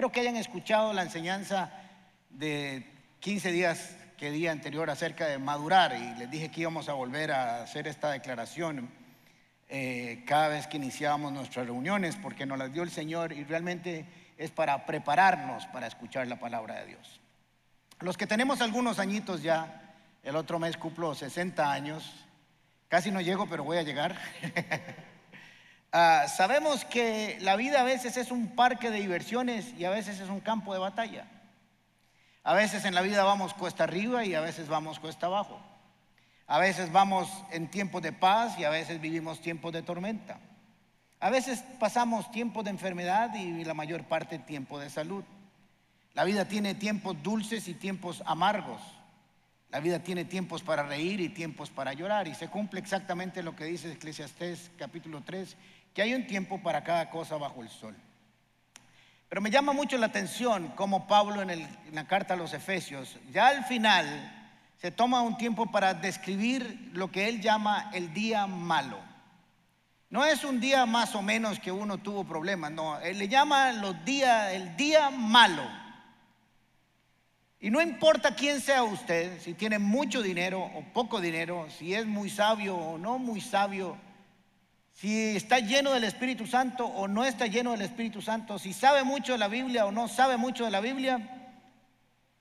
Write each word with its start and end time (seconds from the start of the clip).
Espero 0.00 0.12
que 0.12 0.20
hayan 0.20 0.36
escuchado 0.36 0.94
la 0.94 1.02
enseñanza 1.02 1.70
de 2.30 2.90
15 3.18 3.52
días 3.52 3.98
que 4.16 4.30
día 4.30 4.50
anterior 4.50 4.88
acerca 4.88 5.26
de 5.26 5.36
madurar 5.36 5.94
y 5.94 6.18
les 6.18 6.30
dije 6.30 6.50
que 6.50 6.62
íbamos 6.62 6.88
a 6.88 6.94
volver 6.94 7.30
a 7.30 7.62
hacer 7.62 7.86
esta 7.86 8.10
declaración 8.10 8.88
eh, 9.68 10.24
cada 10.26 10.48
vez 10.48 10.66
que 10.68 10.78
iniciábamos 10.78 11.34
nuestras 11.34 11.66
reuniones 11.66 12.16
porque 12.16 12.46
nos 12.46 12.56
las 12.56 12.72
dio 12.72 12.82
el 12.82 12.90
Señor 12.90 13.34
y 13.34 13.44
realmente 13.44 14.06
es 14.38 14.50
para 14.50 14.86
prepararnos 14.86 15.66
para 15.66 15.86
escuchar 15.86 16.26
la 16.28 16.40
palabra 16.40 16.76
de 16.76 16.86
Dios. 16.86 17.20
Los 17.98 18.16
que 18.16 18.26
tenemos 18.26 18.62
algunos 18.62 19.00
añitos 19.00 19.42
ya, 19.42 19.98
el 20.22 20.34
otro 20.34 20.58
mes 20.58 20.78
cumplo 20.78 21.14
60 21.14 21.70
años, 21.70 22.24
casi 22.88 23.10
no 23.10 23.20
llego 23.20 23.46
pero 23.50 23.64
voy 23.64 23.76
a 23.76 23.82
llegar. 23.82 24.16
Ah, 25.92 26.26
sabemos 26.28 26.84
que 26.84 27.36
la 27.40 27.56
vida 27.56 27.80
a 27.80 27.84
veces 27.84 28.16
es 28.16 28.30
un 28.30 28.54
parque 28.54 28.90
de 28.90 29.00
diversiones 29.00 29.74
y 29.76 29.84
a 29.84 29.90
veces 29.90 30.20
es 30.20 30.28
un 30.28 30.40
campo 30.40 30.72
de 30.72 30.78
batalla. 30.78 31.26
A 32.44 32.54
veces 32.54 32.84
en 32.84 32.94
la 32.94 33.02
vida 33.02 33.24
vamos 33.24 33.54
cuesta 33.54 33.84
arriba 33.84 34.24
y 34.24 34.34
a 34.34 34.40
veces 34.40 34.68
vamos 34.68 35.00
cuesta 35.00 35.26
abajo. 35.26 35.60
A 36.46 36.58
veces 36.58 36.92
vamos 36.92 37.28
en 37.50 37.68
tiempos 37.68 38.02
de 38.02 38.12
paz 38.12 38.58
y 38.58 38.64
a 38.64 38.70
veces 38.70 39.00
vivimos 39.00 39.40
tiempos 39.40 39.72
de 39.72 39.82
tormenta. 39.82 40.38
A 41.18 41.28
veces 41.28 41.62
pasamos 41.78 42.30
tiempos 42.30 42.64
de 42.64 42.70
enfermedad 42.70 43.34
y 43.34 43.64
la 43.64 43.74
mayor 43.74 44.04
parte 44.04 44.38
tiempo 44.38 44.78
de 44.78 44.90
salud. 44.90 45.24
La 46.14 46.24
vida 46.24 46.46
tiene 46.46 46.74
tiempos 46.74 47.20
dulces 47.22 47.68
y 47.68 47.74
tiempos 47.74 48.22
amargos. 48.26 48.80
La 49.70 49.78
vida 49.78 50.00
tiene 50.00 50.24
tiempos 50.24 50.62
para 50.62 50.82
reír 50.82 51.20
y 51.20 51.28
tiempos 51.28 51.70
para 51.70 51.92
llorar. 51.92 52.26
Y 52.26 52.34
se 52.34 52.48
cumple 52.48 52.80
exactamente 52.80 53.42
lo 53.42 53.54
que 53.54 53.64
dice 53.64 53.92
Eclesiastés 53.92 54.70
capítulo 54.76 55.22
3 55.24 55.56
que 55.94 56.02
hay 56.02 56.14
un 56.14 56.26
tiempo 56.26 56.62
para 56.62 56.84
cada 56.84 57.10
cosa 57.10 57.36
bajo 57.36 57.62
el 57.62 57.68
sol. 57.68 57.96
Pero 59.28 59.40
me 59.40 59.50
llama 59.50 59.72
mucho 59.72 59.96
la 59.96 60.06
atención 60.06 60.72
cómo 60.74 61.06
Pablo 61.06 61.40
en, 61.42 61.68
la 61.92 62.06
carta 62.06 62.34
a 62.34 62.36
los 62.36 62.52
Efesios, 62.52 63.16
ya 63.32 63.46
al 63.46 63.64
final, 63.64 64.36
se 64.76 64.90
toma 64.90 65.22
un 65.22 65.36
tiempo 65.36 65.66
para 65.66 65.94
describir 65.94 66.90
lo 66.92 67.12
que 67.12 67.28
él 67.28 67.40
llama 67.40 67.90
el 67.94 68.12
día 68.12 68.46
malo. 68.48 68.98
No 70.08 70.24
es 70.24 70.42
un 70.42 70.58
día 70.58 70.84
más 70.86 71.14
o 71.14 71.22
menos 71.22 71.60
que 71.60 71.70
uno 71.70 71.98
tuvo 71.98 72.24
problemas, 72.24 72.72
no, 72.72 72.98
él 72.98 73.18
le 73.18 73.28
llama 73.28 73.72
los 73.72 73.94
el 74.04 74.76
día 74.76 75.10
malo. 75.10 75.62
Y 77.60 77.70
no 77.70 77.80
importa 77.80 78.34
quién 78.34 78.60
sea 78.60 78.82
usted, 78.82 79.38
si 79.40 79.54
tiene 79.54 79.78
mucho 79.78 80.22
dinero 80.22 80.60
o 80.60 80.82
poco 80.92 81.20
dinero, 81.20 81.68
si 81.70 81.94
es 81.94 82.04
muy 82.06 82.30
sabio 82.30 82.74
o 82.74 82.98
no 82.98 83.18
muy 83.18 83.40
sabio, 83.40 83.96
si 85.00 85.34
está 85.34 85.60
lleno 85.60 85.92
del 85.92 86.04
Espíritu 86.04 86.46
Santo 86.46 86.84
o 86.84 87.08
no 87.08 87.24
está 87.24 87.46
lleno 87.46 87.70
del 87.70 87.80
Espíritu 87.80 88.20
Santo, 88.20 88.58
si 88.58 88.74
sabe 88.74 89.02
mucho 89.02 89.32
de 89.32 89.38
la 89.38 89.48
Biblia 89.48 89.86
o 89.86 89.92
no 89.92 90.08
sabe 90.08 90.36
mucho 90.36 90.66
de 90.66 90.70
la 90.70 90.80
Biblia, 90.80 91.48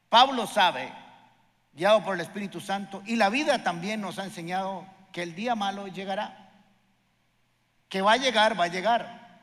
Pablo 0.10 0.46
sabe, 0.46 0.92
guiado 1.72 2.04
por 2.04 2.16
el 2.16 2.22
Espíritu 2.22 2.60
Santo, 2.60 3.02
y 3.06 3.16
la 3.16 3.30
vida 3.30 3.64
también 3.64 4.02
nos 4.02 4.20
ha 4.20 4.26
enseñado 4.26 4.86
que 5.14 5.24
el 5.24 5.36
día 5.36 5.56
malo 5.56 5.88
llegará, 5.88 6.50
que 7.88 8.02
va 8.02 8.14
a 8.14 8.18
llegar, 8.18 8.60
va 8.60 8.66
a 8.66 8.68
llegar. 8.68 9.40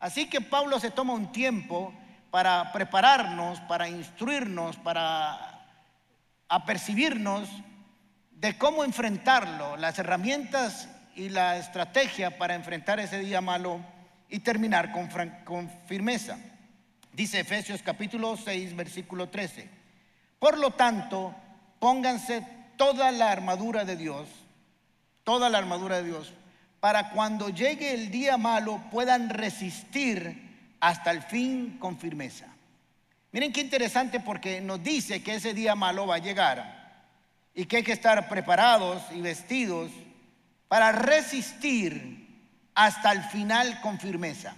Así 0.00 0.30
que 0.30 0.40
Pablo 0.40 0.80
se 0.80 0.90
toma 0.90 1.12
un 1.12 1.30
tiempo 1.32 1.92
para 2.30 2.72
prepararnos, 2.72 3.60
para 3.60 3.90
instruirnos, 3.90 4.76
para 4.76 5.66
apercibirnos 6.48 7.46
de 8.30 8.56
cómo 8.56 8.84
enfrentarlo, 8.84 9.76
las 9.76 9.98
herramientas 9.98 10.88
y 11.18 11.28
la 11.28 11.56
estrategia 11.58 12.38
para 12.38 12.54
enfrentar 12.54 13.00
ese 13.00 13.18
día 13.18 13.40
malo 13.40 13.80
y 14.28 14.38
terminar 14.38 14.92
con, 14.92 15.08
con 15.44 15.68
firmeza. 15.86 16.38
Dice 17.12 17.40
Efesios 17.40 17.82
capítulo 17.82 18.36
6, 18.36 18.76
versículo 18.76 19.28
13. 19.28 19.68
Por 20.38 20.56
lo 20.58 20.70
tanto, 20.70 21.34
pónganse 21.80 22.46
toda 22.76 23.10
la 23.10 23.32
armadura 23.32 23.84
de 23.84 23.96
Dios, 23.96 24.28
toda 25.24 25.50
la 25.50 25.58
armadura 25.58 25.96
de 25.96 26.04
Dios, 26.04 26.32
para 26.78 27.10
cuando 27.10 27.48
llegue 27.48 27.94
el 27.94 28.12
día 28.12 28.36
malo 28.36 28.80
puedan 28.92 29.28
resistir 29.28 30.76
hasta 30.78 31.10
el 31.10 31.22
fin 31.22 31.78
con 31.80 31.98
firmeza. 31.98 32.46
Miren 33.32 33.52
qué 33.52 33.60
interesante 33.60 34.20
porque 34.20 34.60
nos 34.60 34.80
dice 34.84 35.20
que 35.20 35.34
ese 35.34 35.52
día 35.52 35.74
malo 35.74 36.06
va 36.06 36.14
a 36.14 36.18
llegar 36.18 37.02
y 37.56 37.66
que 37.66 37.78
hay 37.78 37.82
que 37.82 37.92
estar 37.92 38.28
preparados 38.28 39.02
y 39.12 39.20
vestidos 39.20 39.90
para 40.68 40.92
resistir 40.92 42.26
hasta 42.74 43.12
el 43.12 43.22
final 43.24 43.80
con 43.80 43.98
firmeza. 43.98 44.54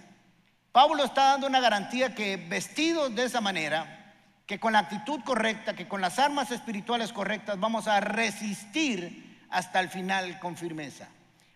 Pablo 0.71 1.03
está 1.03 1.31
dando 1.31 1.47
una 1.47 1.59
garantía 1.59 2.13
que 2.13 2.37
vestidos 2.37 3.13
de 3.15 3.25
esa 3.25 3.41
manera, 3.41 4.13
que 4.45 4.59
con 4.59 4.73
la 4.73 4.79
actitud 4.79 5.21
correcta, 5.23 5.75
que 5.75 5.87
con 5.87 6.01
las 6.01 6.19
armas 6.19 6.51
espirituales 6.51 7.11
correctas, 7.11 7.59
vamos 7.59 7.87
a 7.87 7.99
resistir 7.99 9.45
hasta 9.49 9.79
el 9.79 9.89
final 9.89 10.39
con 10.39 10.55
firmeza. 10.55 11.07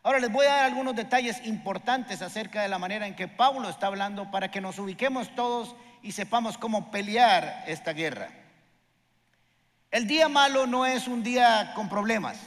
Ahora 0.04 0.20
les 0.20 0.32
voy 0.32 0.46
a 0.46 0.56
dar 0.56 0.66
algunos 0.66 0.96
detalles 0.96 1.46
importantes 1.46 2.22
acerca 2.22 2.62
de 2.62 2.68
la 2.68 2.78
manera 2.78 3.08
en 3.08 3.16
que 3.16 3.28
Pablo 3.28 3.70
está 3.70 3.88
hablando 3.88 4.30
para 4.32 4.52
que 4.52 4.62
nos 4.62 4.78
ubiquemos 4.80 5.34
todos 5.36 5.76
y 6.04 6.12
sepamos 6.12 6.58
cómo 6.58 6.92
pelear 6.92 7.64
esta 7.68 7.94
guerra. 7.94 8.30
El 9.90 10.08
día 10.08 10.30
malo 10.30 10.68
no 10.68 10.86
es 10.86 11.08
un 11.08 11.24
día 11.24 11.72
con 11.74 11.90
problemas. 11.90 12.38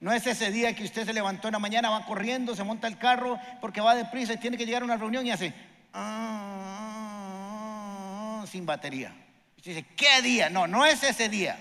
No 0.00 0.12
es 0.12 0.26
ese 0.26 0.50
día 0.52 0.74
que 0.76 0.84
usted 0.84 1.04
se 1.04 1.12
levantó 1.12 1.48
en 1.48 1.52
la 1.52 1.58
mañana, 1.58 1.90
va 1.90 2.06
corriendo, 2.06 2.54
se 2.54 2.62
monta 2.62 2.86
el 2.86 2.98
carro 2.98 3.38
porque 3.60 3.80
va 3.80 3.96
deprisa 3.96 4.34
y 4.34 4.36
tiene 4.36 4.56
que 4.56 4.64
llegar 4.64 4.82
a 4.82 4.84
una 4.84 4.96
reunión 4.96 5.26
y 5.26 5.32
hace 5.32 5.52
ah, 5.92 6.84
sin 8.50 8.64
batería. 8.64 9.12
Usted 9.56 9.74
dice, 9.74 9.86
¿qué 9.96 10.22
día? 10.22 10.48
No, 10.50 10.68
no 10.68 10.86
es 10.86 11.02
ese 11.02 11.28
día. 11.28 11.58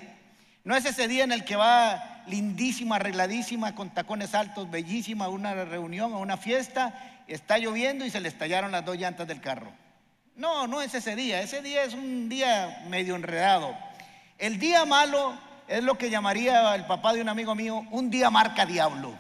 No 0.64 0.76
es 0.76 0.86
ese 0.86 1.08
día 1.08 1.24
en 1.24 1.32
el 1.32 1.46
que 1.46 1.56
va 1.56 2.24
lindísima, 2.28 2.98
arregladísima, 2.98 3.74
con 3.74 3.90
tacones 3.90 4.36
altos, 4.36 4.70
bellísima, 4.70 5.26
a 5.26 5.30
una 5.30 5.54
reunión, 5.66 6.14
a 6.14 6.18
una 6.18 6.38
fiesta, 6.38 7.24
está 7.28 7.58
lloviendo 7.58 8.06
y 8.06 8.12
se 8.12 8.20
le 8.20 8.28
estallaron 8.28 8.72
las 8.72 8.86
dos 8.86 8.98
llantas 8.98 9.28
del 9.28 9.42
carro. 9.42 9.72
No, 10.36 10.68
no 10.68 10.84
es 10.84 10.94
ese 10.94 11.16
día. 11.16 11.42
Ese 11.42 11.64
día 11.64 11.84
es 11.84 11.96
un 11.96 12.30
día 12.30 12.84
medio 12.90 13.16
enredado. 13.16 13.76
El 14.38 14.60
día 14.60 14.86
malo 14.86 15.36
es 15.68 15.84
lo 15.84 15.98
que 15.98 16.10
llamaría 16.10 16.74
el 16.76 16.86
papá 16.86 17.14
de 17.14 17.22
un 17.22 17.30
amigo 17.30 17.54
mío 17.56 17.86
un 17.92 18.10
día 18.10 18.30
marca 18.30 18.66
diablo. 18.66 19.14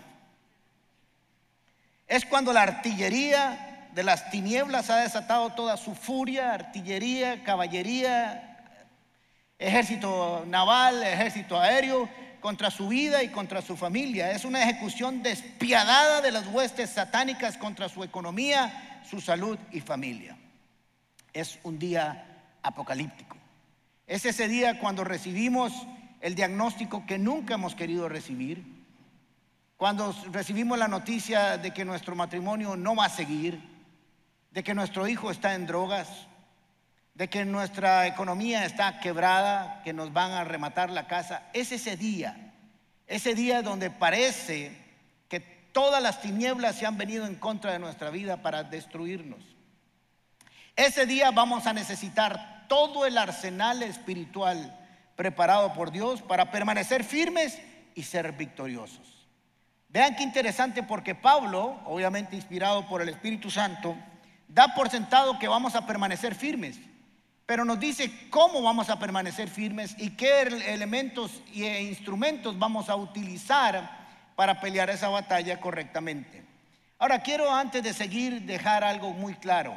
Es 2.07 2.25
cuando 2.25 2.53
la 2.53 2.61
artillería 2.61 3.89
de 3.93 4.03
las 4.03 4.29
tinieblas 4.29 4.89
ha 4.89 4.97
desatado 4.97 5.49
toda 5.51 5.75
su 5.75 5.93
furia, 5.93 6.53
artillería, 6.53 7.43
caballería, 7.43 8.57
ejército 9.59 10.45
naval, 10.47 11.03
ejército 11.03 11.59
aéreo, 11.59 12.07
contra 12.39 12.71
su 12.71 12.87
vida 12.87 13.23
y 13.23 13.29
contra 13.29 13.61
su 13.61 13.75
familia. 13.75 14.31
Es 14.31 14.45
una 14.45 14.63
ejecución 14.63 15.23
despiadada 15.23 16.21
de 16.21 16.31
las 16.31 16.47
huestes 16.47 16.91
satánicas 16.91 17.57
contra 17.57 17.89
su 17.89 18.03
economía, 18.03 19.01
su 19.09 19.19
salud 19.19 19.57
y 19.71 19.81
familia. 19.81 20.37
Es 21.33 21.59
un 21.63 21.77
día 21.77 22.25
apocalíptico. 22.61 23.35
Es 24.05 24.25
ese 24.25 24.47
día 24.47 24.79
cuando 24.79 25.03
recibimos 25.03 25.73
el 26.27 26.35
diagnóstico 26.35 27.05
que 27.05 27.17
nunca 27.17 27.53
hemos 27.53 27.73
querido 27.73 28.09
recibir, 28.09 28.61
cuando 29.77 30.13
recibimos 30.33 30.77
la 30.77 30.89
noticia 30.89 31.57
de 31.57 31.71
que 31.71 31.85
nuestro 31.85 32.17
matrimonio 32.17 32.75
no 32.75 32.97
va 32.97 33.05
a 33.05 33.09
seguir, 33.09 33.61
de 34.51 34.61
que 34.61 34.73
nuestro 34.73 35.07
hijo 35.07 35.31
está 35.31 35.55
en 35.55 35.65
drogas, 35.65 36.09
de 37.13 37.29
que 37.29 37.45
nuestra 37.45 38.07
economía 38.07 38.65
está 38.65 38.99
quebrada, 38.99 39.81
que 39.85 39.93
nos 39.93 40.11
van 40.11 40.33
a 40.33 40.43
rematar 40.43 40.89
la 40.89 41.07
casa, 41.07 41.43
es 41.53 41.71
ese 41.71 41.95
día, 41.95 42.53
ese 43.07 43.33
día 43.33 43.61
donde 43.61 43.89
parece 43.89 44.75
que 45.29 45.39
todas 45.39 46.03
las 46.03 46.19
tinieblas 46.21 46.75
se 46.75 46.85
han 46.85 46.97
venido 46.97 47.25
en 47.25 47.35
contra 47.35 47.71
de 47.71 47.79
nuestra 47.79 48.09
vida 48.09 48.41
para 48.41 48.63
destruirnos. 48.63 49.39
Ese 50.75 51.05
día 51.05 51.31
vamos 51.31 51.67
a 51.67 51.71
necesitar 51.71 52.65
todo 52.67 53.05
el 53.05 53.17
arsenal 53.17 53.81
espiritual 53.81 54.77
preparado 55.17 55.73
por 55.73 55.91
Dios 55.91 56.21
para 56.21 56.51
permanecer 56.51 57.03
firmes 57.03 57.59
y 57.95 58.03
ser 58.03 58.31
victoriosos. 58.31 59.27
Vean 59.89 60.15
qué 60.15 60.23
interesante 60.23 60.83
porque 60.83 61.15
Pablo, 61.15 61.79
obviamente 61.85 62.35
inspirado 62.35 62.87
por 62.87 63.01
el 63.01 63.09
Espíritu 63.09 63.49
Santo, 63.49 63.97
da 64.47 64.73
por 64.75 64.89
sentado 64.89 65.39
que 65.39 65.47
vamos 65.47 65.75
a 65.75 65.85
permanecer 65.85 66.35
firmes, 66.35 66.79
pero 67.47 67.65
nos 67.65 67.79
dice 67.79 68.29
cómo 68.29 68.61
vamos 68.61 68.89
a 68.89 68.99
permanecer 68.99 69.49
firmes 69.49 69.95
y 69.97 70.11
qué 70.11 70.41
elementos 70.41 71.41
e 71.53 71.81
instrumentos 71.81 72.59
vamos 72.59 72.87
a 72.87 72.95
utilizar 72.95 73.89
para 74.35 74.61
pelear 74.61 74.89
esa 74.91 75.09
batalla 75.09 75.59
correctamente. 75.59 76.43
Ahora 76.99 77.23
quiero 77.23 77.51
antes 77.51 77.81
de 77.81 77.93
seguir 77.93 78.43
dejar 78.43 78.83
algo 78.83 79.13
muy 79.13 79.33
claro, 79.33 79.75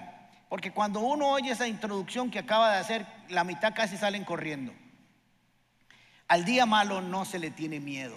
porque 0.50 0.72
cuando 0.72 1.00
uno 1.00 1.28
oye 1.30 1.52
esa 1.52 1.66
introducción 1.66 2.30
que 2.30 2.40
acaba 2.40 2.72
de 2.72 2.78
hacer, 2.78 3.06
la 3.30 3.44
mitad 3.44 3.72
casi 3.74 3.96
salen 3.96 4.24
corriendo. 4.24 4.72
Al 6.30 6.44
día 6.44 6.64
malo 6.64 7.00
no 7.00 7.24
se 7.24 7.40
le 7.40 7.50
tiene 7.50 7.80
miedo, 7.80 8.16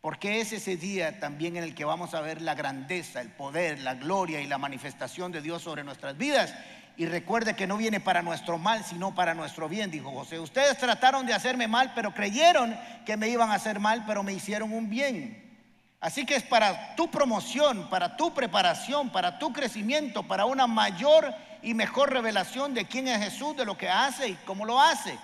porque 0.00 0.40
es 0.40 0.54
ese 0.54 0.78
día 0.78 1.20
también 1.20 1.58
en 1.58 1.64
el 1.64 1.74
que 1.74 1.84
vamos 1.84 2.14
a 2.14 2.22
ver 2.22 2.40
la 2.40 2.54
grandeza, 2.54 3.20
el 3.20 3.28
poder, 3.28 3.80
la 3.80 3.92
gloria 3.92 4.40
y 4.40 4.46
la 4.46 4.56
manifestación 4.56 5.32
de 5.32 5.42
Dios 5.42 5.60
sobre 5.60 5.84
nuestras 5.84 6.16
vidas 6.16 6.54
y 6.96 7.04
recuerde 7.04 7.54
que 7.54 7.66
no 7.66 7.76
viene 7.76 8.00
para 8.00 8.22
nuestro 8.22 8.56
mal, 8.56 8.84
sino 8.84 9.14
para 9.14 9.34
nuestro 9.34 9.68
bien, 9.68 9.90
dijo 9.90 10.10
José. 10.12 10.40
Ustedes 10.40 10.78
trataron 10.78 11.26
de 11.26 11.34
hacerme 11.34 11.68
mal, 11.68 11.92
pero 11.94 12.14
creyeron 12.14 12.74
que 13.04 13.18
me 13.18 13.28
iban 13.28 13.50
a 13.50 13.56
hacer 13.56 13.78
mal, 13.78 14.04
pero 14.06 14.22
me 14.22 14.32
hicieron 14.32 14.72
un 14.72 14.88
bien. 14.88 15.54
Así 16.00 16.24
que 16.24 16.36
es 16.36 16.42
para 16.42 16.96
tu 16.96 17.10
promoción, 17.10 17.90
para 17.90 18.16
tu 18.16 18.32
preparación, 18.32 19.10
para 19.12 19.38
tu 19.38 19.52
crecimiento, 19.52 20.22
para 20.22 20.46
una 20.46 20.66
mayor 20.66 21.34
y 21.60 21.74
mejor 21.74 22.10
revelación 22.14 22.72
de 22.72 22.86
quién 22.86 23.08
es 23.08 23.22
Jesús, 23.22 23.58
de 23.58 23.66
lo 23.66 23.76
que 23.76 23.90
hace 23.90 24.28
y 24.28 24.38
cómo 24.46 24.64
lo 24.64 24.80
hace. 24.80 25.18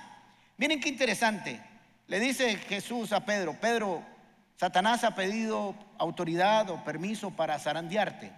Miren 0.59 0.81
qué 0.81 0.91
interesante. 0.91 1.61
Le 2.09 2.21
dice 2.21 2.57
Jesús 2.57 3.13
a 3.13 3.25
Pedro, 3.25 3.55
Pedro, 3.61 4.03
Satanás 4.57 5.05
ha 5.05 5.15
pedido 5.15 5.75
autoridad 5.99 6.69
o 6.71 6.83
permiso 6.85 7.31
para 7.31 7.59
zarandearte. 7.59 8.33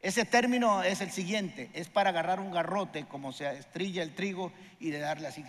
Ese 0.00 0.24
término 0.24 0.82
es 0.82 1.02
el 1.02 1.10
siguiente, 1.10 1.70
es 1.74 1.88
para 1.88 2.08
agarrar 2.10 2.40
un 2.40 2.50
garrote 2.50 3.04
como 3.04 3.32
se 3.32 3.50
estrilla 3.58 4.02
el 4.02 4.14
trigo 4.14 4.52
y 4.78 4.90
de 4.90 5.00
darle 5.00 5.28
así. 5.28 5.44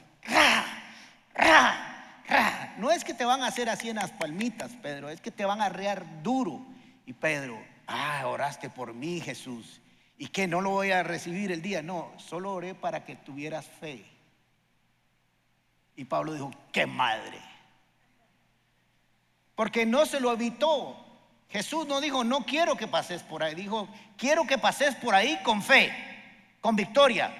No 2.77 2.89
es 2.89 3.03
que 3.03 3.13
te 3.13 3.25
van 3.25 3.41
a 3.41 3.47
hacer 3.47 3.69
así 3.69 3.89
en 3.89 3.97
las 3.97 4.11
palmitas, 4.11 4.71
Pedro, 4.81 5.09
es 5.09 5.21
que 5.21 5.31
te 5.31 5.45
van 5.45 5.61
a 5.61 5.69
rear 5.69 6.23
duro. 6.23 6.65
Y 7.05 7.13
Pedro, 7.13 7.61
ah, 7.87 8.23
oraste 8.25 8.69
por 8.69 8.93
mí, 8.93 9.21
Jesús. 9.21 9.81
Y 10.17 10.27
que 10.27 10.47
no 10.47 10.61
lo 10.61 10.71
voy 10.71 10.91
a 10.91 11.03
recibir 11.03 11.51
el 11.51 11.61
día. 11.61 11.81
No, 11.81 12.11
solo 12.17 12.53
oré 12.53 12.73
para 12.73 13.05
que 13.05 13.15
tuvieras 13.15 13.65
fe. 13.65 14.05
Y 15.95 16.05
Pablo 16.05 16.33
dijo, 16.33 16.51
qué 16.71 16.85
madre. 16.85 17.39
Porque 19.55 19.85
no 19.85 20.05
se 20.05 20.19
lo 20.19 20.31
evitó. 20.31 20.97
Jesús 21.49 21.85
no 21.85 21.99
dijo, 22.01 22.23
no 22.23 22.45
quiero 22.45 22.75
que 22.75 22.87
pases 22.87 23.23
por 23.23 23.43
ahí. 23.43 23.55
Dijo, 23.55 23.87
quiero 24.17 24.45
que 24.45 24.57
pases 24.57 24.95
por 24.95 25.13
ahí 25.13 25.37
con 25.43 25.61
fe, 25.61 25.93
con 26.61 26.75
victoria. 26.75 27.31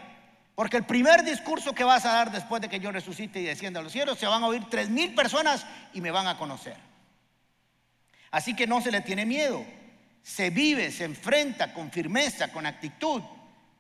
Porque 0.54 0.78
el 0.78 0.84
primer 0.84 1.24
discurso 1.24 1.74
que 1.74 1.84
vas 1.84 2.06
a 2.06 2.14
dar 2.14 2.32
después 2.32 2.62
de 2.62 2.70
que 2.70 2.80
yo 2.80 2.92
resucite 2.92 3.40
y 3.40 3.46
descienda 3.46 3.80
a 3.80 3.84
los 3.84 3.92
cielos, 3.92 4.20
se 4.20 4.28
van 4.28 4.44
a 4.44 4.48
oír 4.48 4.64
tres 4.70 4.90
mil 4.90 5.16
personas 5.16 5.66
y 5.94 6.02
me 6.02 6.12
van 6.12 6.28
a 6.28 6.38
conocer. 6.38 6.76
Así 8.32 8.56
que 8.56 8.68
no 8.68 8.82
se 8.82 8.92
le 8.92 9.02
tiene 9.02 9.26
miedo. 9.26 9.66
Se 10.22 10.50
vive, 10.50 10.92
se 10.92 11.06
enfrenta 11.06 11.74
con 11.74 11.90
firmeza, 11.90 12.52
con 12.52 12.66
actitud 12.66 13.22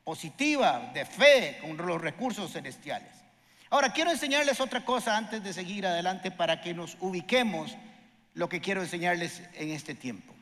positiva, 0.03 0.91
de 0.93 1.05
fe, 1.05 1.59
con 1.61 1.77
los 1.77 2.01
recursos 2.01 2.51
celestiales. 2.51 3.20
Ahora, 3.71 3.93
quiero 3.93 4.11
enseñarles 4.11 4.59
otra 4.59 4.83
cosa 4.83 5.15
antes 5.15 5.41
de 5.41 5.53
seguir 5.53 5.87
adelante 5.87 6.29
para 6.29 6.59
que 6.59 6.73
nos 6.73 6.97
ubiquemos 6.99 7.77
lo 8.33 8.49
que 8.49 8.59
quiero 8.59 8.81
enseñarles 8.81 9.41
en 9.53 9.69
este 9.71 9.95
tiempo. 9.95 10.33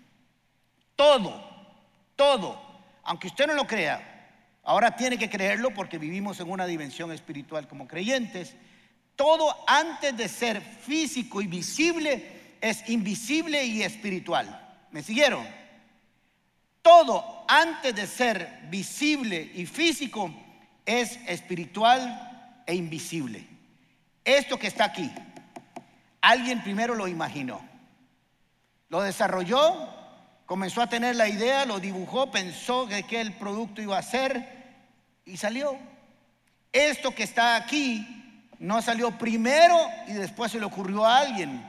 Todo, 0.96 1.40
todo, 2.16 2.60
aunque 3.04 3.28
usted 3.28 3.46
no 3.46 3.54
lo 3.54 3.68
crea, 3.68 4.02
ahora 4.64 4.96
tiene 4.96 5.20
que 5.20 5.30
creerlo 5.30 5.72
porque 5.76 6.00
vivimos 6.00 6.40
en 6.40 6.50
una 6.50 6.66
dimensión 6.66 7.12
espiritual 7.12 7.68
como 7.68 7.88
creyentes, 7.88 8.56
todo 9.16 9.56
antes 9.68 10.18
de 10.18 10.28
ser 10.28 10.60
físico 10.60 11.40
y 11.40 11.46
visible 11.46 12.56
es 12.60 12.90
invisible 12.90 13.64
y 13.64 13.84
espiritual. 13.84 14.88
¿Me 14.90 15.04
siguieron? 15.04 15.46
Todo 16.82 17.46
antes 17.48 17.94
de 17.94 18.08
ser 18.08 18.62
visible 18.72 19.52
y 19.54 19.68
físico 19.68 20.34
es 20.84 21.20
espiritual 21.28 22.26
e 22.70 22.76
invisible. 22.76 23.48
Esto 24.24 24.60
que 24.60 24.68
está 24.68 24.86
aquí, 24.86 25.12
alguien 26.22 26.62
primero 26.62 26.94
lo 26.94 27.08
imaginó. 27.08 27.68
Lo 28.90 29.02
desarrolló, 29.02 29.90
comenzó 30.46 30.84
a 30.84 30.88
tener 30.88 31.16
la 31.16 31.28
idea, 31.28 31.66
lo 31.66 31.80
dibujó, 31.80 32.30
pensó 32.30 32.86
de 32.86 33.02
qué 33.02 33.22
el 33.22 33.34
producto 33.34 33.82
iba 33.82 33.98
a 33.98 34.04
ser 34.04 34.48
y 35.26 35.38
salió. 35.38 35.80
Esto 36.72 37.16
que 37.16 37.24
está 37.24 37.56
aquí 37.56 38.06
no 38.60 38.84
salió 38.84 39.18
primero 39.18 39.76
y 40.08 40.14
después 40.14 40.52
se 40.52 40.60
le 40.60 40.66
ocurrió 40.66 41.06
a 41.06 41.22
alguien. 41.22 41.68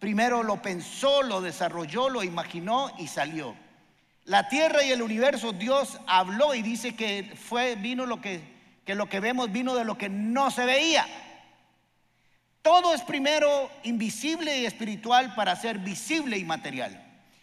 Primero 0.00 0.42
lo 0.42 0.60
pensó, 0.60 1.22
lo 1.22 1.40
desarrolló, 1.40 2.08
lo 2.08 2.24
imaginó 2.24 2.90
y 2.98 3.06
salió. 3.06 3.54
La 4.24 4.48
tierra 4.48 4.82
y 4.82 4.90
el 4.90 5.02
universo, 5.02 5.52
Dios 5.52 6.00
habló 6.08 6.56
y 6.56 6.62
dice 6.62 6.96
que 6.96 7.36
fue, 7.36 7.76
vino 7.76 8.04
lo 8.04 8.20
que, 8.20 8.59
que 8.90 8.96
lo 8.96 9.08
que 9.08 9.20
vemos 9.20 9.52
vino 9.52 9.76
de 9.76 9.84
lo 9.84 9.96
que 9.96 10.08
no 10.08 10.50
se 10.50 10.64
veía. 10.64 11.06
Todo 12.60 12.92
es 12.92 13.02
primero 13.02 13.70
invisible 13.84 14.58
y 14.58 14.66
espiritual 14.66 15.36
para 15.36 15.54
ser 15.54 15.78
visible 15.78 16.36
y 16.36 16.44
material. 16.44 17.00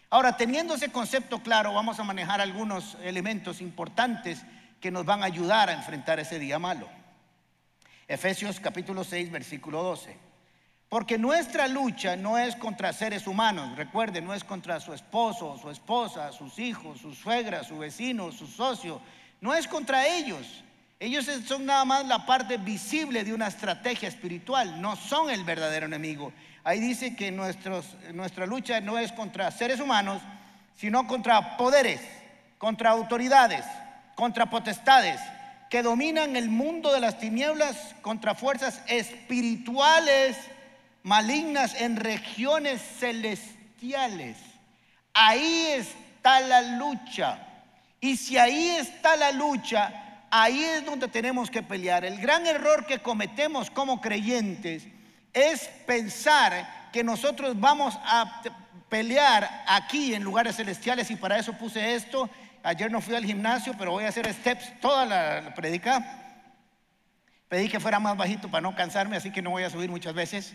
Ahora, 0.09 0.35
teniendo 0.35 0.75
ese 0.75 0.91
concepto 0.91 1.41
claro, 1.41 1.73
vamos 1.73 2.01
a 2.01 2.03
manejar 2.03 2.41
algunos 2.41 2.97
elementos 3.01 3.61
importantes 3.61 4.41
que 4.81 4.91
nos 4.91 5.05
van 5.05 5.23
a 5.23 5.27
ayudar 5.27 5.69
a 5.69 5.73
enfrentar 5.73 6.19
ese 6.19 6.37
día 6.37 6.59
malo. 6.59 6.89
Efesios 8.09 8.59
capítulo 8.59 9.05
6, 9.05 9.31
versículo 9.31 9.81
12. 9.83 10.17
Porque 10.89 11.17
nuestra 11.17 11.69
lucha 11.69 12.17
no 12.17 12.37
es 12.37 12.57
contra 12.57 12.91
seres 12.91 13.25
humanos, 13.25 13.77
recuerde, 13.77 14.19
no 14.19 14.33
es 14.33 14.43
contra 14.43 14.81
su 14.81 14.93
esposo, 14.93 15.57
su 15.61 15.69
esposa, 15.69 16.33
sus 16.33 16.59
hijos, 16.59 16.99
su 16.99 17.15
suegra, 17.15 17.63
su 17.63 17.77
vecino, 17.77 18.33
su 18.33 18.47
socio, 18.47 18.99
no 19.39 19.55
es 19.55 19.65
contra 19.65 20.05
ellos. 20.07 20.65
Ellos 20.99 21.29
son 21.45 21.65
nada 21.65 21.85
más 21.85 22.07
la 22.07 22.25
parte 22.25 22.57
visible 22.57 23.23
de 23.23 23.33
una 23.33 23.47
estrategia 23.47 24.09
espiritual, 24.09 24.81
no 24.81 24.95
son 24.95 25.29
el 25.29 25.43
verdadero 25.43 25.85
enemigo. 25.85 26.33
Ahí 26.63 26.79
dice 26.79 27.15
que 27.15 27.31
nuestra 27.31 28.45
lucha 28.47 28.81
no 28.81 28.97
es 28.97 29.11
contra 29.11 29.51
seres 29.51 29.79
humanos, 29.79 30.21
sino 30.75 31.07
contra 31.07 31.55
poderes, 31.55 32.01
contra 32.57 32.89
autoridades, 32.89 33.63
contra 34.15 34.49
potestades 34.49 35.19
que 35.69 35.83
dominan 35.83 36.35
el 36.35 36.49
mundo 36.49 36.91
de 36.91 36.99
las 36.99 37.19
tinieblas, 37.19 37.93
contra 38.01 38.33
fuerzas 38.33 38.81
espirituales 38.87 40.37
malignas 41.03 41.79
en 41.79 41.97
regiones 41.97 42.81
celestiales. 42.99 44.37
Ahí 45.13 45.67
está 45.75 46.39
la 46.41 46.61
lucha. 46.61 47.39
Y 48.01 48.17
si 48.17 48.37
ahí 48.37 48.69
está 48.69 49.15
la 49.15 49.31
lucha, 49.31 50.06
ahí 50.31 50.63
es 50.63 50.85
donde 50.85 51.07
tenemos 51.07 51.49
que 51.49 51.63
pelear. 51.63 52.05
El 52.05 52.19
gran 52.19 52.45
error 52.45 52.85
que 52.85 52.99
cometemos 52.99 53.69
como 53.69 54.01
creyentes 54.01 54.87
es 55.33 55.67
pensar 55.85 56.89
que 56.91 57.03
nosotros 57.03 57.59
vamos 57.59 57.97
a 58.03 58.41
pelear 58.89 59.63
aquí 59.67 60.13
en 60.13 60.23
lugares 60.23 60.55
celestiales 60.55 61.11
y 61.11 61.15
para 61.15 61.37
eso 61.37 61.53
puse 61.53 61.95
esto. 61.95 62.29
Ayer 62.63 62.91
no 62.91 63.01
fui 63.01 63.15
al 63.15 63.25
gimnasio, 63.25 63.73
pero 63.77 63.91
voy 63.91 64.05
a 64.05 64.09
hacer 64.09 64.31
steps 64.33 64.79
toda 64.79 65.05
la 65.05 65.53
predica. 65.53 66.23
Pedí 67.47 67.69
que 67.69 67.79
fuera 67.79 67.99
más 67.99 68.17
bajito 68.17 68.49
para 68.49 68.61
no 68.61 68.75
cansarme, 68.75 69.15
así 69.15 69.31
que 69.31 69.41
no 69.41 69.51
voy 69.51 69.63
a 69.63 69.69
subir 69.69 69.89
muchas 69.89 70.13
veces. 70.13 70.53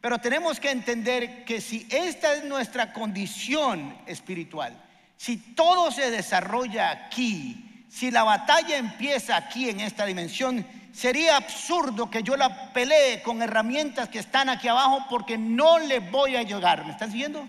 Pero 0.00 0.18
tenemos 0.18 0.60
que 0.60 0.70
entender 0.70 1.44
que 1.44 1.62
si 1.62 1.88
esta 1.90 2.34
es 2.34 2.44
nuestra 2.44 2.92
condición 2.92 3.96
espiritual, 4.06 4.78
si 5.16 5.38
todo 5.38 5.90
se 5.90 6.10
desarrolla 6.10 6.90
aquí, 6.90 7.73
si 7.94 8.10
la 8.10 8.24
batalla 8.24 8.76
empieza 8.76 9.36
aquí 9.36 9.70
en 9.70 9.78
esta 9.78 10.04
dimensión, 10.04 10.66
sería 10.92 11.36
absurdo 11.36 12.10
que 12.10 12.24
yo 12.24 12.36
la 12.36 12.72
pelee 12.72 13.22
con 13.22 13.40
herramientas 13.40 14.08
que 14.08 14.18
están 14.18 14.48
aquí 14.48 14.66
abajo 14.66 15.06
porque 15.08 15.38
no 15.38 15.78
le 15.78 16.00
voy 16.00 16.34
a 16.34 16.42
llegar. 16.42 16.84
¿Me 16.84 16.90
están 16.90 17.12
siguiendo? 17.12 17.48